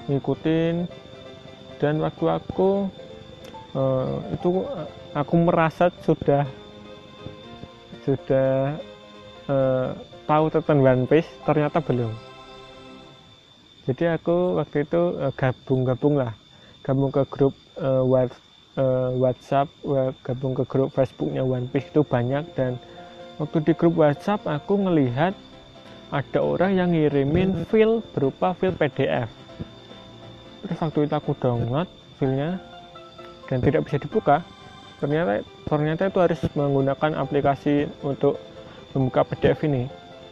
ngikutin 0.06 0.86
dan 1.82 1.98
waktu 2.00 2.26
aku 2.30 2.88
e, 3.74 3.84
itu 4.38 4.50
aku 5.12 5.34
merasa 5.42 5.90
sudah 6.06 6.46
sudah 8.06 8.78
e, 9.50 9.58
tahu 10.30 10.46
tentang 10.54 10.80
One 10.86 11.06
Piece 11.10 11.30
ternyata 11.44 11.82
belum. 11.82 12.14
Jadi 13.86 14.10
aku 14.10 14.58
waktu 14.58 14.82
itu 14.82 15.02
gabung-gabung 15.38 16.18
lah. 16.18 16.34
Gabung 16.82 17.14
ke 17.14 17.22
grup 17.30 17.54
uh, 17.78 19.14
WhatsApp 19.16 19.72
gabung 20.24 20.54
ke 20.58 20.64
grup 20.68 20.92
Facebooknya 20.92 21.44
One 21.46 21.68
Piece 21.72 21.90
itu 21.92 22.04
banyak 22.04 22.44
dan 22.56 22.76
waktu 23.42 23.58
di 23.66 23.74
grup 23.76 24.00
WhatsApp 24.00 24.48
aku 24.48 24.80
ngelihat 24.88 25.34
ada 26.14 26.40
orang 26.40 26.72
yang 26.78 26.90
ngirimin 26.94 27.68
file 27.68 28.00
berupa 28.16 28.56
file 28.56 28.78
PDF 28.78 29.30
terus 30.66 30.80
waktu 30.82 31.06
itu 31.06 31.16
aku 31.16 31.32
download 31.38 31.90
filenya 32.18 32.58
dan 33.46 33.62
tidak 33.62 33.86
bisa 33.86 33.98
dibuka 34.02 34.42
ternyata 34.98 35.44
ternyata 35.68 36.08
itu 36.08 36.20
harus 36.22 36.42
menggunakan 36.56 37.12
aplikasi 37.20 37.86
untuk 38.02 38.40
membuka 38.96 39.28
PDF 39.28 39.60
ini. 39.68 39.84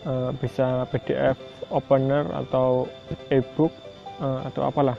E, 0.08 0.14
bisa 0.40 0.88
PDF 0.88 1.36
opener 1.68 2.24
atau 2.32 2.88
ebook 3.28 3.76
e, 4.18 4.28
atau 4.48 4.62
apalah. 4.64 4.96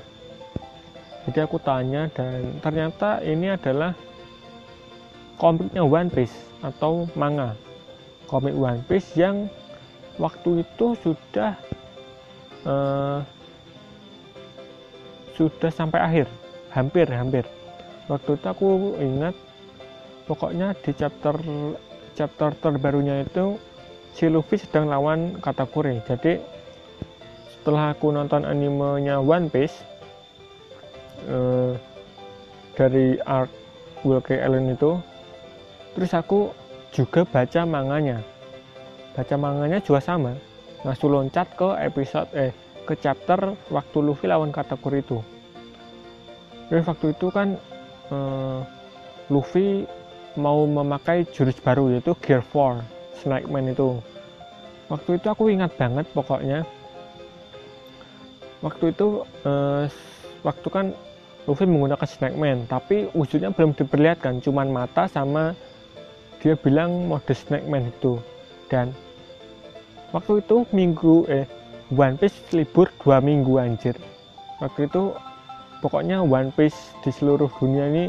Jadi 1.24 1.40
aku 1.40 1.56
tanya 1.56 2.12
dan 2.12 2.60
ternyata 2.60 3.24
ini 3.24 3.56
adalah 3.56 3.96
komiknya 5.40 5.80
One 5.80 6.12
Piece 6.12 6.36
atau 6.60 7.08
manga 7.16 7.56
komik 8.30 8.56
One 8.56 8.82
Piece 8.86 9.14
yang 9.16 9.46
waktu 10.16 10.62
itu 10.62 10.94
sudah 11.02 11.58
uh, 12.64 13.20
sudah 15.34 15.70
sampai 15.70 16.00
akhir. 16.00 16.26
Hampir 16.74 17.06
hampir. 17.06 17.44
Waktu 18.10 18.34
itu 18.34 18.46
aku 18.50 18.98
ingat 18.98 19.34
pokoknya 20.26 20.74
di 20.82 20.90
chapter 20.92 21.36
chapter 22.18 22.50
terbarunya 22.58 23.22
itu 23.22 23.58
si 24.14 24.26
Luffy 24.30 24.58
sedang 24.58 24.90
lawan 24.90 25.38
Katakuri. 25.38 26.02
Jadi 26.06 26.38
setelah 27.50 27.94
aku 27.96 28.10
nonton 28.12 28.44
animenya 28.44 29.22
One 29.22 29.48
Piece 29.48 29.74
uh, 31.30 31.72
dari 32.74 33.16
art 33.24 33.50
Wilkie 34.04 34.36
Allen 34.36 34.74
itu 34.74 35.00
terus 35.96 36.12
aku 36.12 36.50
juga 36.94 37.26
baca 37.26 37.60
manganya. 37.66 38.22
Baca 39.18 39.34
manganya 39.34 39.82
juga 39.82 39.98
sama. 39.98 40.32
Langsung 40.86 41.10
loncat 41.10 41.50
ke 41.58 41.68
episode 41.82 42.30
eh 42.32 42.54
ke 42.86 42.94
chapter 43.00 43.58
waktu 43.74 43.98
Luffy 43.98 44.30
lawan 44.30 44.54
Katakuri 44.54 45.02
itu. 45.02 45.18
Dan 46.70 46.86
waktu 46.86 47.10
itu 47.10 47.26
kan 47.34 47.58
eh, 48.14 48.60
Luffy 49.28 49.82
mau 50.38 50.66
memakai 50.66 51.26
jurus 51.34 51.58
baru 51.58 51.90
yaitu 51.90 52.14
Gear 52.22 52.44
4 52.46 52.80
Snake 53.20 53.50
Man 53.50 53.74
itu. 53.74 53.98
Waktu 54.86 55.18
itu 55.18 55.26
aku 55.26 55.50
ingat 55.50 55.74
banget 55.74 56.06
pokoknya. 56.14 56.62
Waktu 58.62 58.94
itu 58.94 59.26
eh, 59.42 59.84
waktu 60.46 60.68
kan 60.70 60.86
Luffy 61.44 61.64
menggunakan 61.68 62.08
Snake 62.08 62.38
Man 62.38 62.68
tapi 62.70 63.08
wujudnya 63.16 63.50
belum 63.50 63.74
diperlihatkan. 63.74 64.44
Cuman 64.44 64.68
mata 64.68 65.08
sama 65.08 65.56
dia 66.44 66.60
bilang 66.60 67.08
mode 67.08 67.32
snack 67.32 67.64
man 67.64 67.88
itu. 67.88 68.20
Dan 68.68 68.92
waktu 70.12 70.44
itu 70.44 70.68
minggu 70.76 71.24
eh 71.32 71.48
One 71.88 72.20
Piece 72.20 72.36
libur 72.52 72.92
dua 73.00 73.24
minggu 73.24 73.56
anjir. 73.56 73.96
Waktu 74.60 74.92
itu 74.92 75.16
pokoknya 75.80 76.20
One 76.20 76.52
Piece 76.52 76.92
di 77.00 77.08
seluruh 77.08 77.48
dunia 77.56 77.88
ini 77.88 78.04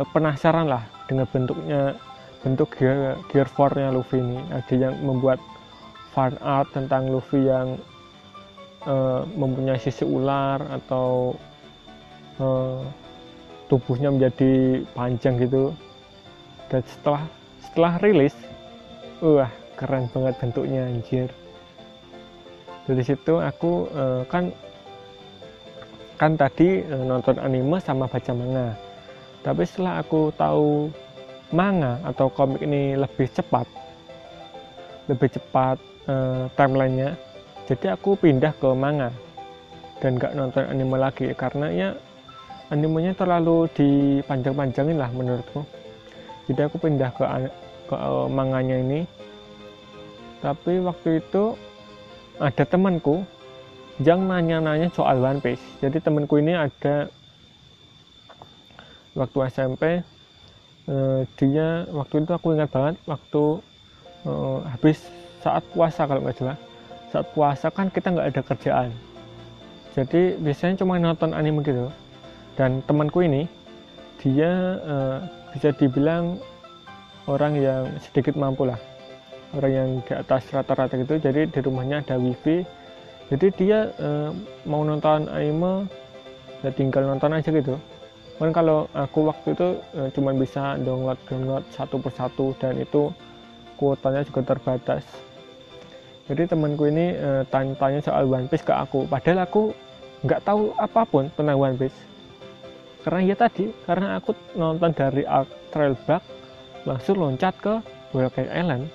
eh, 0.00 0.06
penasaran 0.16 0.72
lah 0.72 0.88
dengan 1.04 1.28
bentuknya 1.28 1.92
bentuk 2.40 2.72
gear, 2.80 3.20
gear 3.28 3.44
4 3.44 3.76
nya 3.76 3.92
Luffy 3.92 4.16
ini. 4.16 4.40
Ada 4.48 4.74
yang 4.88 4.94
membuat 5.04 5.36
fan 6.16 6.40
art 6.40 6.72
tentang 6.72 7.12
Luffy 7.12 7.44
yang 7.44 7.76
eh, 8.88 9.22
mempunyai 9.36 9.76
sisi 9.76 10.08
ular 10.08 10.64
atau 10.80 11.36
eh, 12.40 12.80
tubuhnya 13.68 14.08
menjadi 14.08 14.80
panjang 14.96 15.36
gitu. 15.36 15.76
Dan 16.72 16.80
setelah 16.88 17.28
setelah 17.70 18.02
rilis 18.02 18.34
wah 19.22 19.46
keren 19.78 20.10
banget 20.10 20.34
bentuknya 20.42 20.90
anjir. 20.90 21.30
Dari 22.90 23.02
situ 23.06 23.38
aku 23.38 23.86
uh, 23.94 24.26
kan 24.26 24.50
kan 26.18 26.34
tadi 26.34 26.82
uh, 26.82 27.06
nonton 27.06 27.38
anime 27.38 27.78
sama 27.78 28.10
baca 28.10 28.34
manga. 28.34 28.74
Tapi 29.46 29.62
setelah 29.62 30.02
aku 30.02 30.34
tahu 30.34 30.90
manga 31.54 32.02
atau 32.02 32.26
komik 32.26 32.58
ini 32.66 32.98
lebih 32.98 33.30
cepat 33.30 33.70
lebih 35.06 35.30
cepat 35.30 35.78
uh, 36.10 36.50
timelinenya 36.54 37.14
jadi 37.70 37.94
aku 37.94 38.18
pindah 38.18 38.50
ke 38.58 38.66
manga 38.74 39.14
dan 40.02 40.18
gak 40.18 40.34
nonton 40.34 40.66
anime 40.66 40.98
lagi. 40.98 41.30
Karena 41.38 41.70
ya 41.70 41.94
animenya 42.74 43.14
terlalu 43.14 43.70
dipanjang-panjangin 43.78 44.98
lah 44.98 45.06
menurutku 45.14 45.62
jadi 46.50 46.66
aku 46.66 46.82
pindah 46.82 47.14
ke 47.14 47.22
ke 47.86 47.94
uh, 47.94 48.26
manganya 48.26 48.82
ini. 48.82 49.06
Tapi 50.42 50.82
waktu 50.82 51.22
itu 51.22 51.54
ada 52.42 52.64
temanku 52.66 53.22
yang 54.02 54.26
nanya-nanya 54.26 54.90
soal 54.90 55.22
One 55.22 55.38
Piece. 55.38 55.62
Jadi 55.78 56.02
temanku 56.02 56.40
ini 56.40 56.56
ada 56.56 57.06
waktu 59.12 59.38
SMP 59.52 60.00
eh, 60.88 61.20
dia 61.36 61.84
waktu 61.92 62.24
itu 62.24 62.32
aku 62.32 62.56
ingat 62.56 62.72
banget 62.72 62.96
waktu 63.04 63.44
eh, 64.24 64.58
habis 64.72 65.04
saat 65.44 65.60
puasa 65.76 66.08
kalau 66.08 66.24
nggak 66.24 66.40
salah. 66.40 66.58
Saat 67.12 67.26
puasa 67.36 67.66
kan 67.68 67.92
kita 67.92 68.08
nggak 68.10 68.28
ada 68.32 68.42
kerjaan. 68.42 68.90
Jadi 69.92 70.40
biasanya 70.40 70.80
cuma 70.80 70.96
nonton 70.96 71.36
anime 71.36 71.60
gitu. 71.60 71.92
Dan 72.56 72.80
temanku 72.88 73.20
ini 73.20 73.44
dia 74.24 74.80
eh, 74.80 75.18
bisa 75.52 75.74
dibilang 75.74 76.38
orang 77.26 77.58
yang 77.58 77.82
sedikit 78.02 78.34
mampu 78.34 78.66
lah 78.66 78.78
orang 79.54 79.72
yang 79.72 79.88
di 80.06 80.12
atas 80.14 80.46
rata-rata 80.54 80.94
gitu. 80.98 81.18
Jadi 81.18 81.50
di 81.50 81.58
rumahnya 81.62 82.02
ada 82.04 82.16
wifi. 82.20 82.62
Jadi 83.30 83.46
dia 83.54 83.90
eh, 83.94 84.30
mau 84.66 84.82
nonton 84.82 85.30
anime 85.30 85.86
ya 86.66 86.70
tinggal 86.74 87.06
nonton 87.06 87.34
aja 87.34 87.50
gitu. 87.50 87.78
Kan 88.40 88.50
kalau 88.56 88.88
aku 88.96 89.30
waktu 89.30 89.54
itu 89.54 89.68
eh, 89.94 90.08
cuma 90.14 90.34
bisa 90.34 90.78
download 90.82 91.18
download 91.30 91.64
satu 91.70 92.02
persatu 92.02 92.54
dan 92.58 92.78
itu 92.78 93.14
kuotanya 93.78 94.26
juga 94.26 94.54
terbatas. 94.54 95.06
Jadi 96.30 96.46
temanku 96.46 96.86
ini 96.90 97.14
eh, 97.14 97.42
tanya-tanya 97.50 98.02
soal 98.02 98.26
One 98.26 98.50
Piece 98.50 98.66
ke 98.66 98.74
aku. 98.74 99.06
Padahal 99.06 99.46
aku 99.46 99.74
nggak 100.26 100.42
tahu 100.42 100.74
apa 100.78 101.02
pun 101.06 101.30
tentang 101.38 101.58
One 101.58 101.78
Piece 101.78 102.09
karena 103.00 103.20
ya 103.32 103.36
tadi 103.36 103.72
karena 103.88 104.20
aku 104.20 104.36
nonton 104.52 104.92
dari 104.92 105.24
Arc 105.24 105.48
Trail 105.72 105.96
Back 106.04 106.20
langsung 106.84 107.20
loncat 107.20 107.54
ke 107.60 107.80
Cake 108.12 108.52
Island. 108.52 108.90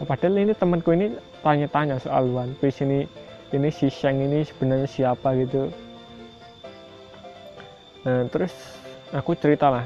Padahal 0.00 0.40
ini 0.40 0.52
temanku 0.56 0.96
ini 0.96 1.12
tanya-tanya 1.44 2.00
soal 2.00 2.32
One 2.32 2.56
Piece 2.56 2.80
ini 2.80 3.04
ini 3.52 3.68
si 3.68 3.92
Shang 3.92 4.16
ini 4.16 4.42
sebenarnya 4.46 4.88
siapa 4.88 5.36
gitu. 5.36 5.68
Nah 8.08 8.24
terus 8.32 8.54
aku 9.12 9.36
cerita 9.36 9.68
lah. 9.68 9.84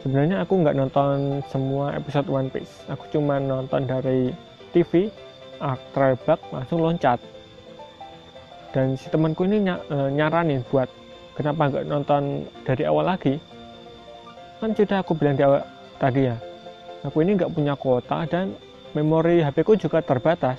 Sebenarnya 0.00 0.44
aku 0.44 0.60
nggak 0.60 0.76
nonton 0.76 1.44
semua 1.52 1.92
episode 1.92 2.26
One 2.26 2.48
Piece. 2.48 2.72
Aku 2.88 3.04
cuma 3.12 3.36
nonton 3.36 3.84
dari 3.84 4.32
TV 4.72 5.12
Arc 5.60 5.80
Back 6.24 6.40
langsung 6.50 6.80
loncat. 6.80 7.20
Dan 8.74 8.98
si 8.98 9.06
temanku 9.06 9.46
ini 9.46 9.70
ny 9.70 9.70
e, 9.70 9.96
nyaranin 10.10 10.66
buat 10.66 10.90
kenapa 11.34 11.70
nggak 11.70 11.86
nonton 11.86 12.48
dari 12.62 12.82
awal 12.86 13.10
lagi? 13.10 13.36
Kan 14.58 14.72
sudah 14.72 15.02
aku 15.02 15.12
bilang 15.18 15.36
di 15.36 15.44
awal 15.44 15.62
tadi 16.00 16.30
ya 16.30 16.36
aku 17.04 17.20
ini 17.20 17.36
nggak 17.36 17.52
punya 17.52 17.74
kuota 17.76 18.24
dan 18.24 18.56
memori 18.96 19.44
HP 19.44 19.66
ku 19.66 19.74
juga 19.76 20.00
terbatas. 20.00 20.58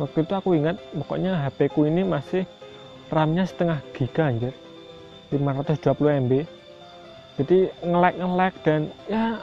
Waktu 0.00 0.24
itu 0.24 0.32
aku 0.32 0.56
ingat 0.56 0.80
pokoknya 0.96 1.36
HP 1.46 1.74
ku 1.74 1.84
ini 1.84 2.02
masih 2.02 2.48
RAM-nya 3.12 3.44
setengah 3.44 3.78
giga 3.92 4.32
anjir. 4.32 4.54
520 5.32 6.28
MB 6.28 6.32
jadi 7.40 7.72
ngelek 7.80 8.14
ngelek 8.20 8.54
dan 8.60 8.80
ya 9.08 9.40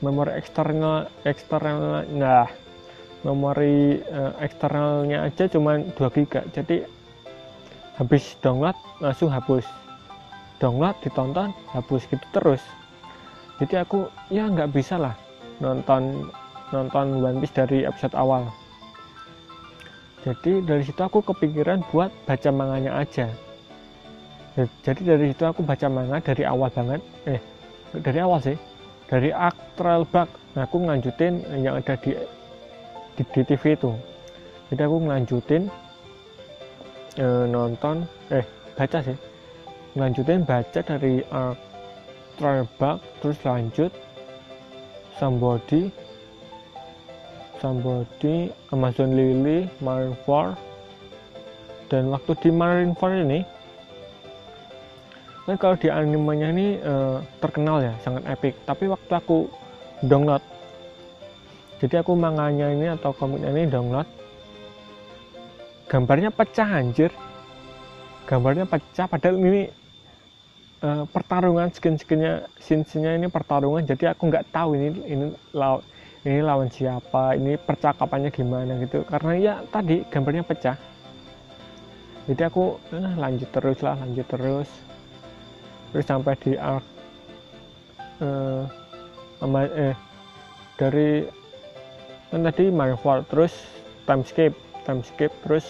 memori 0.00 0.32
eksternal 0.40 1.12
eksternal 1.28 2.08
nah 2.16 2.48
memori 3.20 4.00
uh, 4.08 4.32
eksternalnya 4.40 5.28
aja 5.28 5.44
cuma 5.52 5.76
2 5.76 6.16
giga. 6.16 6.40
Jadi 6.56 6.88
habis 8.00 8.32
download 8.40 8.72
langsung 9.04 9.28
hapus. 9.28 9.68
Download 10.56 10.96
ditonton 11.04 11.52
hapus 11.76 12.08
gitu 12.08 12.24
terus. 12.32 12.64
Jadi 13.60 13.76
aku 13.76 14.08
ya 14.32 14.48
nggak 14.48 14.72
bisa 14.72 14.96
lah 14.96 15.12
nonton 15.60 16.32
nonton 16.72 17.20
One 17.20 17.44
Piece 17.44 17.52
dari 17.52 17.84
episode 17.84 18.16
awal. 18.16 18.48
Jadi 20.24 20.64
dari 20.64 20.80
situ 20.84 21.00
aku 21.00 21.20
kepikiran 21.20 21.84
buat 21.92 22.08
baca 22.24 22.48
manganya 22.48 22.96
aja. 22.96 23.28
Jadi 24.56 25.02
dari 25.04 25.32
situ 25.32 25.44
aku 25.44 25.60
baca 25.64 25.86
manga 25.88 26.20
dari 26.20 26.44
awal 26.44 26.72
banget. 26.72 27.00
Eh 27.28 27.40
dari 28.00 28.18
awal 28.20 28.40
sih. 28.40 28.56
Dari 29.08 29.32
Astral 29.32 30.08
Bug. 30.08 30.28
Nah, 30.54 30.66
aku 30.66 30.82
ngelanjutin 30.82 31.42
yang 31.62 31.78
ada 31.78 31.94
di, 31.98 32.14
di, 33.18 33.22
di 33.22 33.40
TV 33.42 33.74
itu. 33.74 33.90
Jadi 34.70 34.82
aku 34.86 34.96
ngelanjutin 35.02 35.62
eh, 37.18 37.44
nonton 37.48 38.06
eh 38.30 38.44
baca 38.78 38.98
sih. 39.02 39.18
Ngelanjutin 39.96 40.46
baca 40.46 40.80
dari 40.84 41.24
Astral 41.30 42.68
Bug 42.78 42.98
terus 43.18 43.38
lanjut. 43.42 43.90
Somebody 45.18 45.90
somebody 47.60 48.48
Amazon 48.72 49.12
Lily 49.12 49.68
Marineford 49.84 50.56
dan 51.92 52.08
waktu 52.08 52.32
di 52.40 52.50
Marineford 52.54 53.26
ini 53.28 53.40
kan 55.44 55.56
kalau 55.58 55.76
di 55.76 55.90
animenya 55.90 56.48
ini 56.54 56.78
uh, 56.78 57.18
terkenal 57.42 57.82
ya 57.82 57.92
sangat 58.00 58.22
epic. 58.30 58.54
Tapi 58.64 58.86
waktu 58.86 59.12
aku 59.12 59.50
download 60.06 60.40
jadi 61.80 62.04
aku 62.04 62.12
manganya 62.12 62.68
ini 62.70 62.92
atau 62.92 63.10
komiknya 63.16 63.50
ini 63.56 63.64
download 63.72 64.04
gambarnya 65.90 66.30
pecah 66.30 66.70
anjir. 66.70 67.10
Gambarnya 68.30 68.62
pecah 68.70 69.10
padahal 69.10 69.42
ini 69.42 69.66
uh, 70.86 71.02
pertarungan 71.10 71.74
skin-skinnya 71.74 72.46
scene-nya 72.62 73.18
ini 73.18 73.26
pertarungan 73.26 73.82
jadi 73.82 74.14
aku 74.14 74.30
nggak 74.30 74.54
tahu 74.54 74.78
ini 74.78 74.86
ini 75.02 75.26
law, 75.50 75.82
ini 76.22 76.38
lawan 76.38 76.70
siapa 76.70 77.34
ini 77.34 77.58
percakapannya 77.58 78.30
gimana 78.30 78.78
gitu. 78.78 79.02
Karena 79.02 79.32
ya 79.34 79.54
tadi 79.74 80.06
gambarnya 80.06 80.46
pecah. 80.46 80.78
Jadi 82.30 82.42
aku 82.46 82.78
eh, 82.94 83.14
lanjut 83.18 83.50
terus 83.50 83.82
lah 83.82 83.98
lanjut 83.98 84.26
terus. 84.30 84.70
Terus 85.90 86.06
sampai 86.06 86.38
di 86.38 86.54
arc 86.54 86.86
uh, 88.22 88.62
eh 89.74 89.96
dari 90.78 91.26
kan 92.30 92.46
tadi 92.46 92.70
Marineford 92.70 93.26
terus 93.26 93.50
timescape 94.06 94.69
timescape 94.90 95.34
terus 95.46 95.66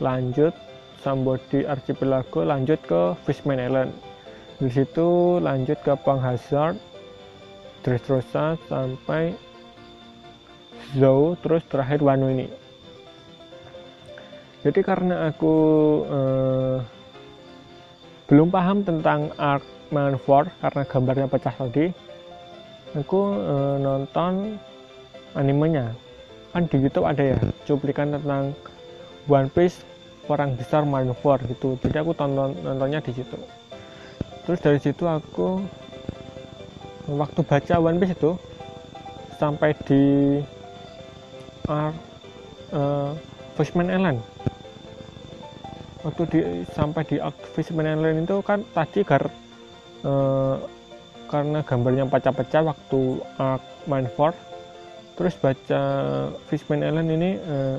lanjut 0.00 0.56
Sambodi 1.04 1.68
Archipelago 1.68 2.48
lanjut 2.48 2.80
ke 2.88 3.12
Fishman 3.28 3.60
Island. 3.60 3.92
Di 4.56 4.72
situ 4.72 5.36
lanjut 5.38 5.76
ke 5.84 5.92
Pang 6.00 6.18
Hazard 6.24 6.80
terusan 7.84 8.58
sampai 8.68 9.36
Zou 10.96 11.36
terus 11.40 11.64
terakhir 11.68 12.00
Wano 12.00 12.28
ini 12.32 12.48
jadi 14.66 14.80
karena 14.82 15.30
aku 15.30 15.56
eh, 16.08 16.76
belum 18.28 18.48
paham 18.50 18.82
tentang 18.82 19.30
Arc 19.38 19.64
Manford 19.94 20.50
karena 20.60 20.82
gambarnya 20.84 21.26
pecah 21.30 21.54
tadi 21.54 21.86
aku 22.98 23.20
eh, 23.38 23.76
nonton 23.78 24.58
animenya 25.38 25.94
kan 26.58 26.66
di 26.66 26.76
YouTube 26.82 27.06
ada 27.06 27.22
ya 27.22 27.38
cuplikan 27.70 28.10
tentang 28.18 28.50
One 29.30 29.46
Piece 29.54 29.78
orang 30.26 30.58
besar 30.58 30.82
Manford 30.82 31.46
gitu. 31.46 31.78
Jadi 31.78 32.02
aku 32.02 32.12
tonton 32.18 32.58
nontonnya 32.66 32.98
di 32.98 33.14
situ 33.14 33.38
terus 34.48 34.64
dari 34.64 34.80
situ 34.80 35.04
aku 35.04 35.60
waktu 37.04 37.40
baca 37.44 37.74
One 37.76 38.00
Piece 38.00 38.16
itu 38.16 38.32
sampai 39.36 39.76
di 39.84 40.02
uh, 41.68 41.92
uh, 42.72 43.12
Fishman 43.60 43.92
Island. 43.92 44.24
Waktu 46.00 46.22
di 46.32 46.38
sampai 46.72 47.04
di 47.04 47.20
Fishman 47.52 47.84
Island 47.84 48.24
itu 48.24 48.40
kan 48.40 48.64
tadi 48.72 49.04
gar 49.04 49.28
uh, 50.08 50.56
karena 51.28 51.60
gambarnya 51.60 52.08
pecah-pecah 52.08 52.64
waktu 52.64 53.20
Arc 53.36 53.60
Manford 53.84 54.32
terus 55.18 55.34
baca 55.34 55.82
Fishman 56.46 56.86
Island 56.86 57.10
ini 57.10 57.30
uh, 57.42 57.76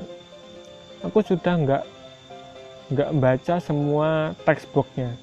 aku 1.00 1.24
sudah 1.24 1.56
nggak 1.56 1.84
nggak 2.92 3.10
baca 3.16 3.54
semua 3.62 4.36
textbooknya. 4.44 5.16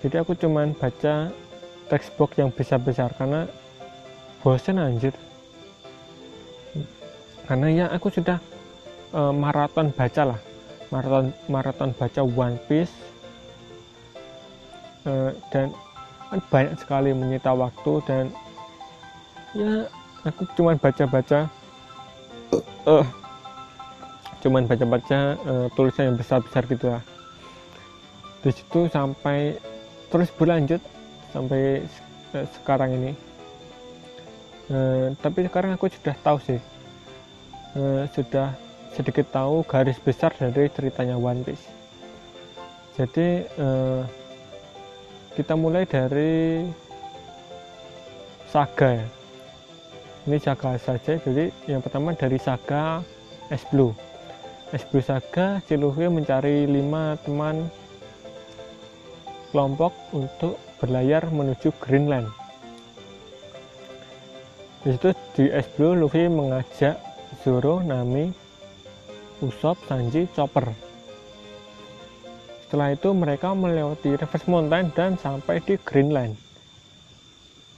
Jadi 0.00 0.16
aku 0.16 0.32
cuman 0.32 0.72
baca 0.72 1.28
textbook 1.92 2.32
yang 2.40 2.48
besar-besar 2.48 3.12
karena 3.20 3.44
bosan 4.40 4.80
anjir. 4.80 5.12
Karena 7.44 7.66
ya 7.68 7.86
aku 7.92 8.08
sudah 8.08 8.40
uh, 9.12 9.34
maraton 9.34 9.92
baca 9.92 10.32
lah. 10.32 10.40
Maraton 10.88 11.34
maraton 11.50 11.90
baca 11.92 12.22
One 12.24 12.56
Piece. 12.64 12.94
Uh, 15.04 15.36
dan 15.52 15.76
kan 16.30 16.40
banyak 16.48 16.74
sekali 16.78 17.10
menyita 17.10 17.50
waktu 17.52 17.92
dan 18.06 18.24
ya 19.52 19.90
aku 20.24 20.44
cuma 20.56 20.76
baca-baca. 20.76 21.48
Uh, 22.84 23.06
cuman 24.40 24.64
baca-baca 24.64 25.36
uh, 25.44 25.66
tulisan 25.76 26.12
yang 26.12 26.16
besar-besar 26.18 26.64
gitu 26.66 26.90
lah. 26.90 27.02
Di 28.40 28.50
situ 28.56 28.88
sampai 28.88 29.60
terus 30.08 30.32
berlanjut 30.32 30.80
sampai 31.30 31.84
uh, 32.34 32.46
sekarang 32.58 32.90
ini. 32.96 33.12
Uh, 34.70 35.12
tapi 35.20 35.44
sekarang 35.46 35.76
aku 35.76 35.92
sudah 35.92 36.16
tahu 36.24 36.38
sih. 36.42 36.60
Uh, 37.76 38.08
sudah 38.16 38.56
sedikit 38.90 39.30
tahu 39.30 39.62
garis 39.62 40.00
besar 40.02 40.34
dari 40.34 40.66
ceritanya 40.72 41.14
One 41.14 41.46
Piece. 41.46 41.68
Jadi 42.98 43.46
uh, 43.60 44.02
kita 45.38 45.54
mulai 45.54 45.86
dari 45.86 46.66
saga 48.50 48.98
ya 48.98 49.19
ini 50.30 50.38
saga 50.38 50.78
saja. 50.78 51.18
Jadi 51.18 51.50
yang 51.66 51.82
pertama 51.82 52.14
dari 52.14 52.38
saga 52.38 53.02
S 53.50 53.66
Blue. 53.74 53.90
S 54.70 54.86
Blue 54.86 55.02
saga 55.02 55.58
si 55.66 55.74
mencari 55.74 56.70
lima 56.70 57.18
teman 57.26 57.66
kelompok 59.50 59.90
untuk 60.14 60.54
berlayar 60.78 61.26
menuju 61.34 61.74
Greenland. 61.82 62.30
Di 64.86 64.94
situ 64.94 65.10
di 65.34 65.44
S 65.50 65.66
Blue 65.74 65.98
Luffy 65.98 66.30
mengajak 66.30 66.94
Zoro, 67.42 67.82
Nami, 67.82 68.30
Usopp, 69.42 69.82
Sanji, 69.90 70.30
Chopper. 70.30 70.70
Setelah 72.64 72.94
itu 72.94 73.10
mereka 73.10 73.50
melewati 73.50 74.14
Reverse 74.14 74.46
Mountain 74.46 74.94
dan 74.94 75.18
sampai 75.18 75.58
di 75.58 75.74
Greenland 75.82 76.49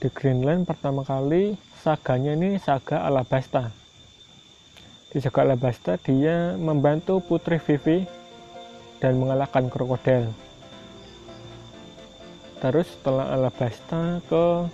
di 0.03 0.11
Greenland 0.11 0.67
pertama 0.67 0.99
kali 1.07 1.55
saganya 1.79 2.35
ini 2.35 2.59
saga 2.59 3.07
Alabasta. 3.07 3.71
Di 5.07 5.23
saga 5.23 5.47
Alabasta 5.47 5.95
dia 5.95 6.59
membantu 6.59 7.23
Putri 7.23 7.55
Vivi 7.55 8.03
dan 8.99 9.15
mengalahkan 9.15 9.71
krokodil. 9.71 10.27
Terus 12.59 12.91
setelah 12.91 13.31
Alabasta 13.31 14.19
ke 14.27 14.67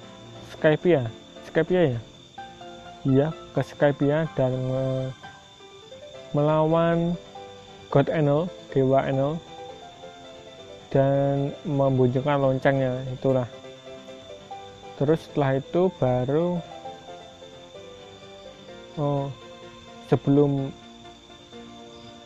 Skypia, 0.57 1.05
Skypia 1.45 1.81
ya? 1.93 1.99
Iya, 3.05 3.27
ke 3.53 3.61
Skypia 3.61 4.25
dan 4.33 4.57
melawan 6.33 7.13
God 7.93 8.09
Enel, 8.09 8.49
Dewa 8.73 9.05
Enel 9.05 9.37
dan 10.89 11.53
membunyikan 11.69 12.41
loncengnya 12.41 13.05
itulah 13.13 13.45
terus 14.99 15.23
setelah 15.23 15.55
itu 15.55 15.87
baru 15.95 16.59
oh 18.99 19.31
sebelum 20.11 20.67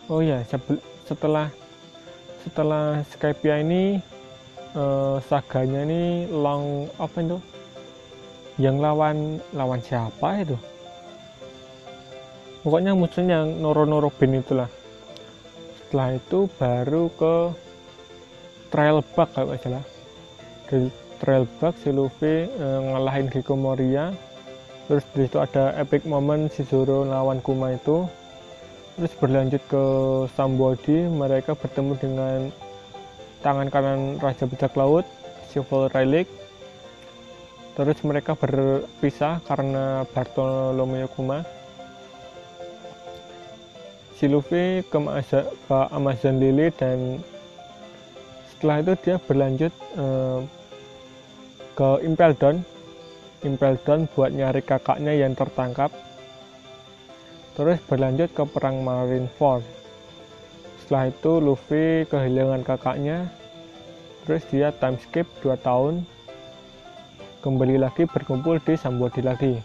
oh 0.09 0.19
ya 0.25 0.41
sebel, 0.49 0.81
setelah 1.05 1.53
setelah 2.41 3.05
Skypia 3.13 3.61
ini 3.61 4.01
uh, 4.75 5.21
saganya 5.29 5.85
ini 5.87 6.27
long 6.27 6.89
apa 6.99 7.17
itu? 7.23 7.37
Yang 8.59 8.75
lawan 8.83 9.17
lawan 9.55 9.81
siapa 9.85 10.43
itu? 10.43 10.57
Pokoknya 12.63 12.95
musuhnya 12.95 13.43
yang 13.43 13.59
noro-noro 13.59 14.11
bin 14.11 14.39
itulah. 14.39 14.67
Setelah 15.79 16.15
itu 16.15 16.47
baru 16.59 17.11
ke 17.15 17.35
trial 18.71 19.05
bug 19.13 19.29
kalau 19.31 19.51
nggak 19.51 19.61
salah 19.61 19.85
trial 21.23 21.47
bug 21.63 21.71
si 21.79 21.87
Luffy 21.87 22.51
uh, 22.59 22.79
ngalahin 22.83 23.31
Gecko 23.31 23.55
Moria. 23.55 24.11
Terus 24.91 25.07
di 25.15 25.23
situ 25.23 25.39
ada 25.39 25.71
epic 25.79 26.03
moment 26.03 26.51
si 26.51 26.67
Zoro 26.67 27.07
lawan 27.07 27.39
Kuma 27.39 27.71
itu. 27.71 28.03
Terus 28.99 29.15
berlanjut 29.15 29.63
ke 29.71 29.83
Sambodi 30.35 31.07
mereka 31.07 31.55
bertemu 31.55 31.95
dengan 31.95 32.39
tangan 33.39 33.71
kanan 33.71 34.19
Raja 34.19 34.43
Bajak 34.43 34.75
Laut 34.75 35.07
Civil 35.47 35.87
Relic. 35.95 36.27
Terus 37.73 37.97
mereka 38.03 38.35
berpisah 38.35 39.39
karena 39.47 40.03
Bartolomeo 40.11 41.07
Kuma. 41.07 41.47
Si 44.19 44.27
Luffy 44.27 44.83
ke, 44.91 44.99
ke 45.39 45.79
Amazon 45.89 46.37
Lily 46.37 46.67
dan 46.75 47.23
setelah 48.51 48.83
itu 48.83 48.93
dia 49.07 49.15
berlanjut 49.19 49.73
uh, 49.97 50.45
ke 51.73 52.05
Impel 52.05 52.37
Down 52.37 52.61
Impel 53.43 53.75
Down 53.83 54.07
buat 54.15 54.31
nyari 54.31 54.63
kakaknya 54.63 55.11
yang 55.11 55.35
tertangkap. 55.35 55.91
Terus 57.53 57.77
berlanjut 57.85 58.31
ke 58.31 58.43
perang 58.49 58.81
Marineford. 58.81 59.61
Setelah 60.79 61.11
itu 61.11 61.31
Luffy 61.43 62.07
kehilangan 62.07 62.63
kakaknya. 62.63 63.27
Terus 64.23 64.47
dia 64.47 64.71
time 64.71 64.97
skip 64.97 65.27
2 65.43 65.59
tahun. 65.59 66.07
Kembali 67.43 67.75
lagi 67.75 68.07
berkumpul 68.07 68.63
di 68.63 68.79
Sambodi 68.79 69.19
lagi. 69.19 69.59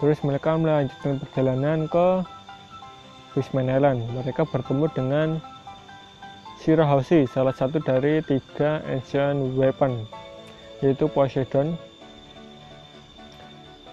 Terus 0.00 0.18
mereka 0.24 0.56
melanjutkan 0.56 1.20
perjalanan 1.20 1.84
ke 1.86 2.24
Fishman 3.36 3.68
Island. 3.68 4.08
Mereka 4.16 4.48
bertemu 4.48 4.88
dengan 4.96 5.28
Shirahoshi, 6.64 7.28
salah 7.28 7.52
satu 7.52 7.82
dari 7.82 8.24
tiga 8.24 8.80
ancient 8.86 9.58
weapon, 9.58 10.06
yaitu 10.82 11.06
Poseidon, 11.06 11.78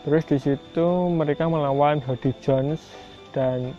terus 0.04 0.26
di 0.26 0.38
situ 0.42 0.88
mereka 1.14 1.46
melawan 1.46 2.02
Hody 2.02 2.34
Jones 2.42 2.82
dan 3.30 3.78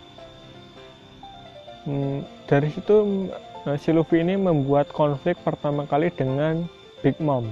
hmm, 1.85 2.23
dari 2.47 2.71
situ 2.71 3.29
eh, 3.67 3.77
si 3.83 3.91
Luffy 3.91 4.23
ini 4.23 4.39
membuat 4.39 4.89
konflik 4.95 5.37
pertama 5.43 5.85
kali 5.91 6.09
dengan 6.15 6.65
Big 7.03 7.19
Mom. 7.19 7.51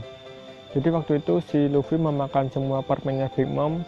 Jadi 0.77 0.88
waktu 0.94 1.12
itu 1.18 1.42
si 1.49 1.66
Luffy 1.66 1.99
memakan 1.99 2.47
semua 2.53 2.85
permennya 2.85 3.27
Big 3.35 3.51
Mom 3.51 3.83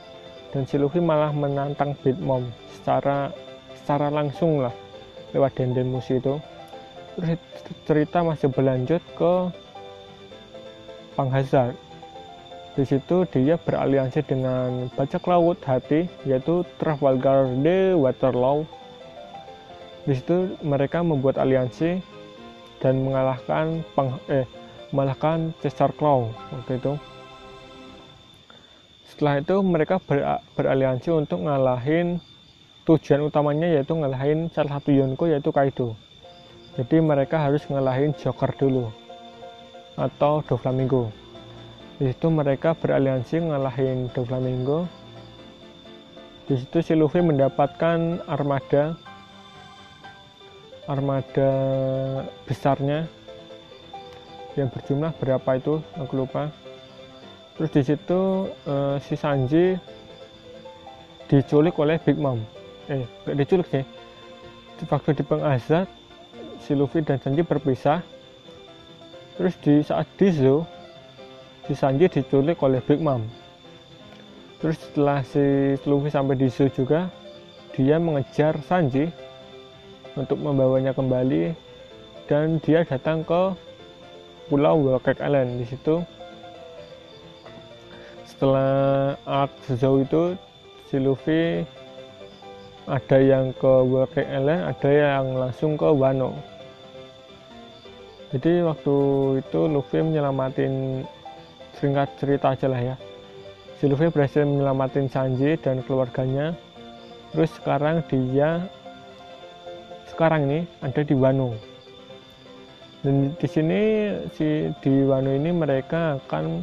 dan 0.50 0.66
si 0.66 0.74
Luffy 0.74 0.98
malah 0.98 1.30
menantang 1.30 1.94
Big 2.02 2.18
Mom 2.18 2.50
secara 2.74 3.30
secara 3.78 4.10
langsung 4.10 4.64
lah 4.64 4.74
lewat 5.30 5.54
Denden 5.54 5.94
Musi 5.94 6.18
itu. 6.18 6.40
Terus 7.14 7.38
cerita 7.84 8.24
masih 8.24 8.48
berlanjut 8.48 9.02
ke 9.14 9.34
Panghazard 11.18 11.76
di 12.78 12.86
situ 12.86 13.26
dia 13.34 13.58
beraliansi 13.58 14.22
dengan 14.22 14.86
bajak 14.94 15.26
laut 15.26 15.58
hati 15.66 16.06
yaitu 16.22 16.62
Trafalgar 16.78 17.50
de 17.60 17.98
Waterloo. 17.98 18.62
Di 20.06 20.14
situ 20.14 20.54
mereka 20.62 21.02
membuat 21.02 21.42
aliansi 21.42 21.98
dan 22.78 23.02
mengalahkan 23.02 23.82
peng, 23.92 24.16
eh 24.30 24.46
mengalahkan 24.94 25.50
Caesar 25.60 25.90
Claw 25.98 26.30
waktu 26.30 26.78
itu. 26.78 26.94
Setelah 29.12 29.42
itu 29.42 29.56
mereka 29.60 29.98
ber, 30.00 30.40
beraliansi 30.54 31.10
untuk 31.10 31.42
ngalahin 31.42 32.22
tujuan 32.86 33.26
utamanya 33.26 33.66
yaitu 33.66 33.92
ngalahin 33.98 34.48
salah 34.54 34.78
satu 34.78 34.94
Yonko 34.94 35.26
yaitu 35.26 35.50
Kaido. 35.50 35.98
Jadi 36.78 37.02
mereka 37.02 37.44
harus 37.44 37.66
ngalahin 37.66 38.14
Joker 38.14 38.54
dulu 38.54 38.99
atau 39.98 40.42
Doflamingo 40.46 41.10
di 42.00 42.10
situ 42.10 42.28
mereka 42.32 42.72
beraliansi 42.76 43.50
ngalahin 43.50 44.10
Doflamingo 44.12 44.86
di 46.50 46.58
situ 46.58 46.82
si 46.82 46.92
Luffy 46.98 47.22
mendapatkan 47.22 48.26
armada 48.26 48.98
armada 50.90 51.50
besarnya 52.50 53.06
yang 54.58 54.66
berjumlah 54.66 55.14
berapa 55.22 55.50
itu 55.54 55.78
aku 55.94 56.26
lupa. 56.26 56.50
Terus 57.54 57.70
di 57.70 57.82
situ 57.86 58.50
uh, 58.66 58.96
si 58.98 59.14
Sanji 59.14 59.78
diculik 61.30 61.78
oleh 61.78 62.02
Big 62.02 62.18
Mom. 62.18 62.42
Eh 62.90 63.06
gak 63.22 63.36
diculik 63.38 63.68
sih. 63.70 63.84
Waktu 64.88 65.20
di 65.20 65.24
pengazat 65.28 65.86
si 66.64 66.72
Luffy 66.72 67.04
dan 67.04 67.20
Sanji 67.20 67.44
berpisah 67.44 68.00
terus 69.40 69.56
di 69.64 69.80
saat 69.80 70.04
di 70.20 70.28
zoo 70.28 70.68
si 71.64 71.72
Sanji 71.72 72.12
diculik 72.12 72.60
oleh 72.60 72.84
Big 72.84 73.00
Mom. 73.00 73.24
Terus 74.60 74.76
setelah 74.76 75.24
si 75.24 75.80
Luffy 75.88 76.12
sampai 76.12 76.36
di 76.36 76.52
zoo 76.52 76.68
juga 76.68 77.08
dia 77.72 77.96
mengejar 77.96 78.60
Sanji 78.68 79.08
untuk 80.12 80.36
membawanya 80.44 80.92
kembali 80.92 81.56
dan 82.28 82.60
dia 82.60 82.84
datang 82.84 83.24
ke 83.24 83.56
pulau 84.52 85.00
Cake 85.00 85.24
Island. 85.24 85.56
Di 85.56 85.64
situ 85.72 86.04
setelah 88.28 89.16
art 89.24 89.56
sejauh 89.64 90.04
itu 90.04 90.36
si 90.92 91.00
Luffy 91.00 91.64
ada 92.84 93.16
yang 93.16 93.56
ke 93.56 93.72
World 93.88 94.12
Island 94.20 94.68
ada 94.68 94.90
yang 94.92 95.32
langsung 95.32 95.80
ke 95.80 95.88
Wano 95.88 96.49
jadi 98.30 98.62
waktu 98.62 98.96
itu 99.42 99.60
Luffy 99.66 99.98
menyelamatin 100.06 101.02
singkat 101.82 102.14
cerita 102.14 102.54
aja 102.54 102.70
lah 102.70 102.78
ya. 102.78 102.94
Si 103.82 103.90
Luffy 103.90 104.06
berhasil 104.06 104.46
menyelamatin 104.46 105.10
Sanji 105.10 105.58
dan 105.58 105.82
keluarganya. 105.82 106.54
Terus 107.34 107.50
sekarang 107.58 108.06
dia 108.06 108.70
sekarang 110.06 110.46
ini 110.46 110.60
ada 110.78 111.02
di 111.02 111.14
Wano. 111.18 111.58
Dan 113.02 113.34
di 113.34 113.48
sini 113.50 114.14
si 114.38 114.70
di 114.78 114.94
Wano 115.02 115.34
ini 115.34 115.50
mereka 115.50 116.22
akan 116.22 116.62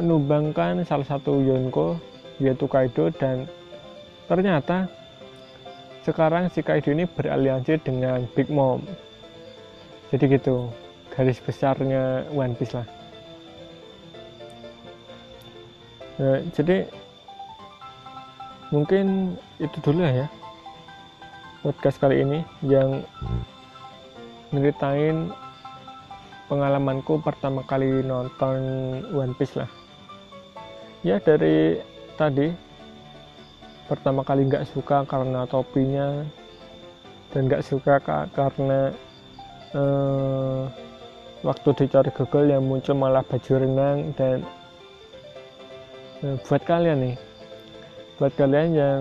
menumbangkan 0.00 0.80
salah 0.88 1.04
satu 1.04 1.44
Yonko 1.44 2.00
yaitu 2.40 2.64
Kaido. 2.64 3.12
Dan 3.12 3.44
ternyata 4.32 4.88
sekarang 6.08 6.48
si 6.48 6.64
Kaido 6.64 6.88
ini 6.88 7.04
beraliansi 7.04 7.84
dengan 7.84 8.24
Big 8.32 8.48
Mom. 8.48 8.80
Jadi 10.08 10.40
gitu 10.40 10.85
garis 11.16 11.40
besarnya 11.40 12.28
One 12.28 12.52
Piece 12.52 12.76
lah. 12.76 12.84
Nah, 16.20 16.40
jadi 16.52 16.84
mungkin 18.68 19.36
itu 19.56 19.76
dulu 19.80 20.04
ya 20.04 20.28
podcast 21.64 21.96
kali 21.96 22.20
ini 22.20 22.44
yang 22.68 23.00
ngeritain 24.52 25.32
pengalamanku 26.52 27.18
pertama 27.24 27.64
kali 27.64 28.04
nonton 28.04 28.60
One 29.16 29.32
Piece 29.40 29.56
lah. 29.56 29.70
Ya 31.00 31.16
dari 31.16 31.80
tadi 32.20 32.52
pertama 33.88 34.20
kali 34.20 34.44
nggak 34.44 34.68
suka 34.68 35.08
karena 35.08 35.48
topinya 35.48 36.28
dan 37.32 37.48
nggak 37.48 37.64
suka 37.64 37.98
karena 38.36 38.92
eh, 39.72 40.85
waktu 41.46 41.68
dicari 41.78 42.10
Google 42.10 42.50
yang 42.50 42.66
muncul 42.66 42.98
malah 42.98 43.22
baju 43.22 43.52
renang 43.54 44.10
dan 44.18 44.42
eh, 46.26 46.34
buat 46.42 46.62
kalian 46.66 46.98
nih 47.06 47.16
buat 48.18 48.34
kalian 48.34 48.68
yang 48.74 49.00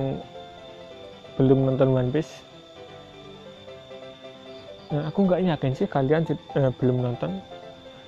belum 1.42 1.74
nonton 1.74 1.90
One 1.98 2.14
Piece 2.14 2.46
eh, 4.94 5.04
aku 5.10 5.26
nggak 5.26 5.42
yakin 5.42 5.72
sih 5.74 5.88
kalian 5.90 6.24
eh, 6.30 6.72
belum 6.78 7.02
nonton. 7.02 7.42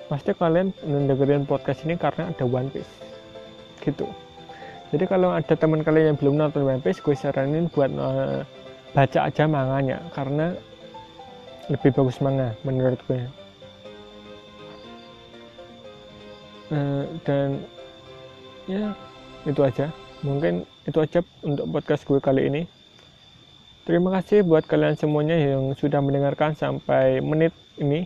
Pasti 0.08 0.32
kalian 0.32 0.72
mendengarkan 0.88 1.44
podcast 1.44 1.84
ini 1.84 2.00
karena 2.00 2.32
ada 2.32 2.48
One 2.48 2.72
Piece 2.72 2.94
gitu. 3.84 4.08
Jadi 4.96 5.04
kalau 5.04 5.36
ada 5.36 5.52
teman 5.52 5.84
kalian 5.84 6.16
yang 6.16 6.18
belum 6.20 6.36
nonton 6.40 6.64
One 6.64 6.80
Piece 6.80 7.04
gue 7.04 7.12
saranin 7.12 7.68
buat 7.68 7.92
uh, 7.92 8.48
baca 8.96 9.20
aja 9.28 9.44
manganya 9.44 10.00
karena 10.16 10.56
lebih 11.68 11.92
bagus 11.92 12.24
manga 12.24 12.56
menurut 12.64 12.96
gue 13.12 13.20
uh, 16.72 17.04
dan 17.24 17.62
ya 18.68 18.92
itu 19.48 19.62
aja. 19.64 19.88
Mungkin 20.26 20.66
itu 20.90 20.98
aja 20.98 21.20
untuk 21.46 21.66
podcast 21.70 22.04
gue 22.04 22.20
kali 22.20 22.50
ini. 22.50 22.62
Terima 23.88 24.12
kasih 24.20 24.44
buat 24.44 24.68
kalian 24.68 25.00
semuanya 25.00 25.38
yang 25.40 25.72
sudah 25.78 26.04
mendengarkan 26.04 26.58
sampai 26.58 27.24
menit 27.24 27.56
ini. 27.80 28.04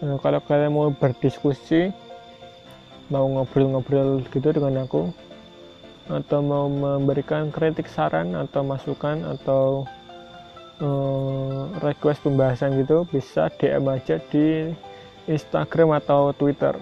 Uh, 0.00 0.16
kalau 0.22 0.40
kalian 0.44 0.72
mau 0.72 0.88
berdiskusi 0.94 1.90
mau 3.08 3.24
ngobrol-ngobrol 3.24 4.20
gitu 4.28 4.52
dengan 4.52 4.84
aku 4.84 5.08
atau 6.08 6.40
mau 6.40 6.68
memberikan 6.68 7.52
kritik 7.52 7.88
saran 7.88 8.32
atau 8.32 8.64
masukan 8.64 9.20
atau 9.36 9.84
uh, 10.80 11.68
request 11.84 12.24
pembahasan 12.24 12.80
gitu 12.80 13.04
bisa 13.08 13.52
DM 13.60 13.84
aja 13.92 14.16
di 14.32 14.72
Instagram 15.28 15.94
atau 16.00 16.32
Twitter. 16.34 16.74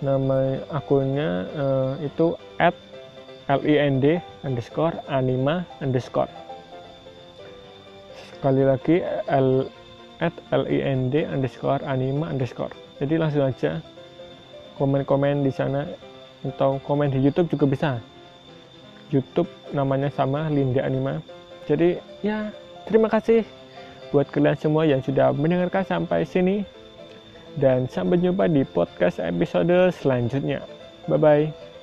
Nama 0.00 0.64
akunnya 0.72 1.46
uh, 1.54 1.92
itu 2.00 2.34
at 2.58 2.74
lind 3.48 4.04
underscore 4.42 4.96
anima 5.12 5.68
underscore. 5.84 6.32
Sekali 8.32 8.64
lagi 8.64 9.04
l 9.28 9.68
at 10.20 10.34
lind 10.52 11.14
underscore 11.14 11.84
anima 11.84 12.32
underscore. 12.32 12.72
Jadi 12.98 13.14
langsung 13.20 13.44
aja 13.44 13.84
komen-komen 14.80 15.44
di 15.44 15.52
sana 15.52 15.86
atau 16.44 16.80
komen 16.82 17.12
di 17.12 17.20
YouTube 17.20 17.52
juga 17.52 17.64
bisa. 17.68 17.90
YouTube 19.12 19.48
namanya 19.70 20.10
sama 20.10 20.48
Linda 20.50 20.82
Anima. 20.82 21.20
Jadi 21.68 22.00
ya 22.24 22.50
terima 22.88 23.08
kasih 23.08 23.46
buat 24.10 24.28
kalian 24.28 24.58
semua 24.58 24.84
yang 24.84 25.00
sudah 25.00 25.32
mendengarkan 25.32 25.84
sampai 25.86 26.26
sini 26.26 26.66
dan 27.58 27.86
sampai 27.86 28.18
jumpa 28.18 28.50
di 28.50 28.66
podcast 28.66 29.22
episode 29.22 29.90
selanjutnya. 29.94 30.62
Bye 31.06 31.20
bye 31.20 31.73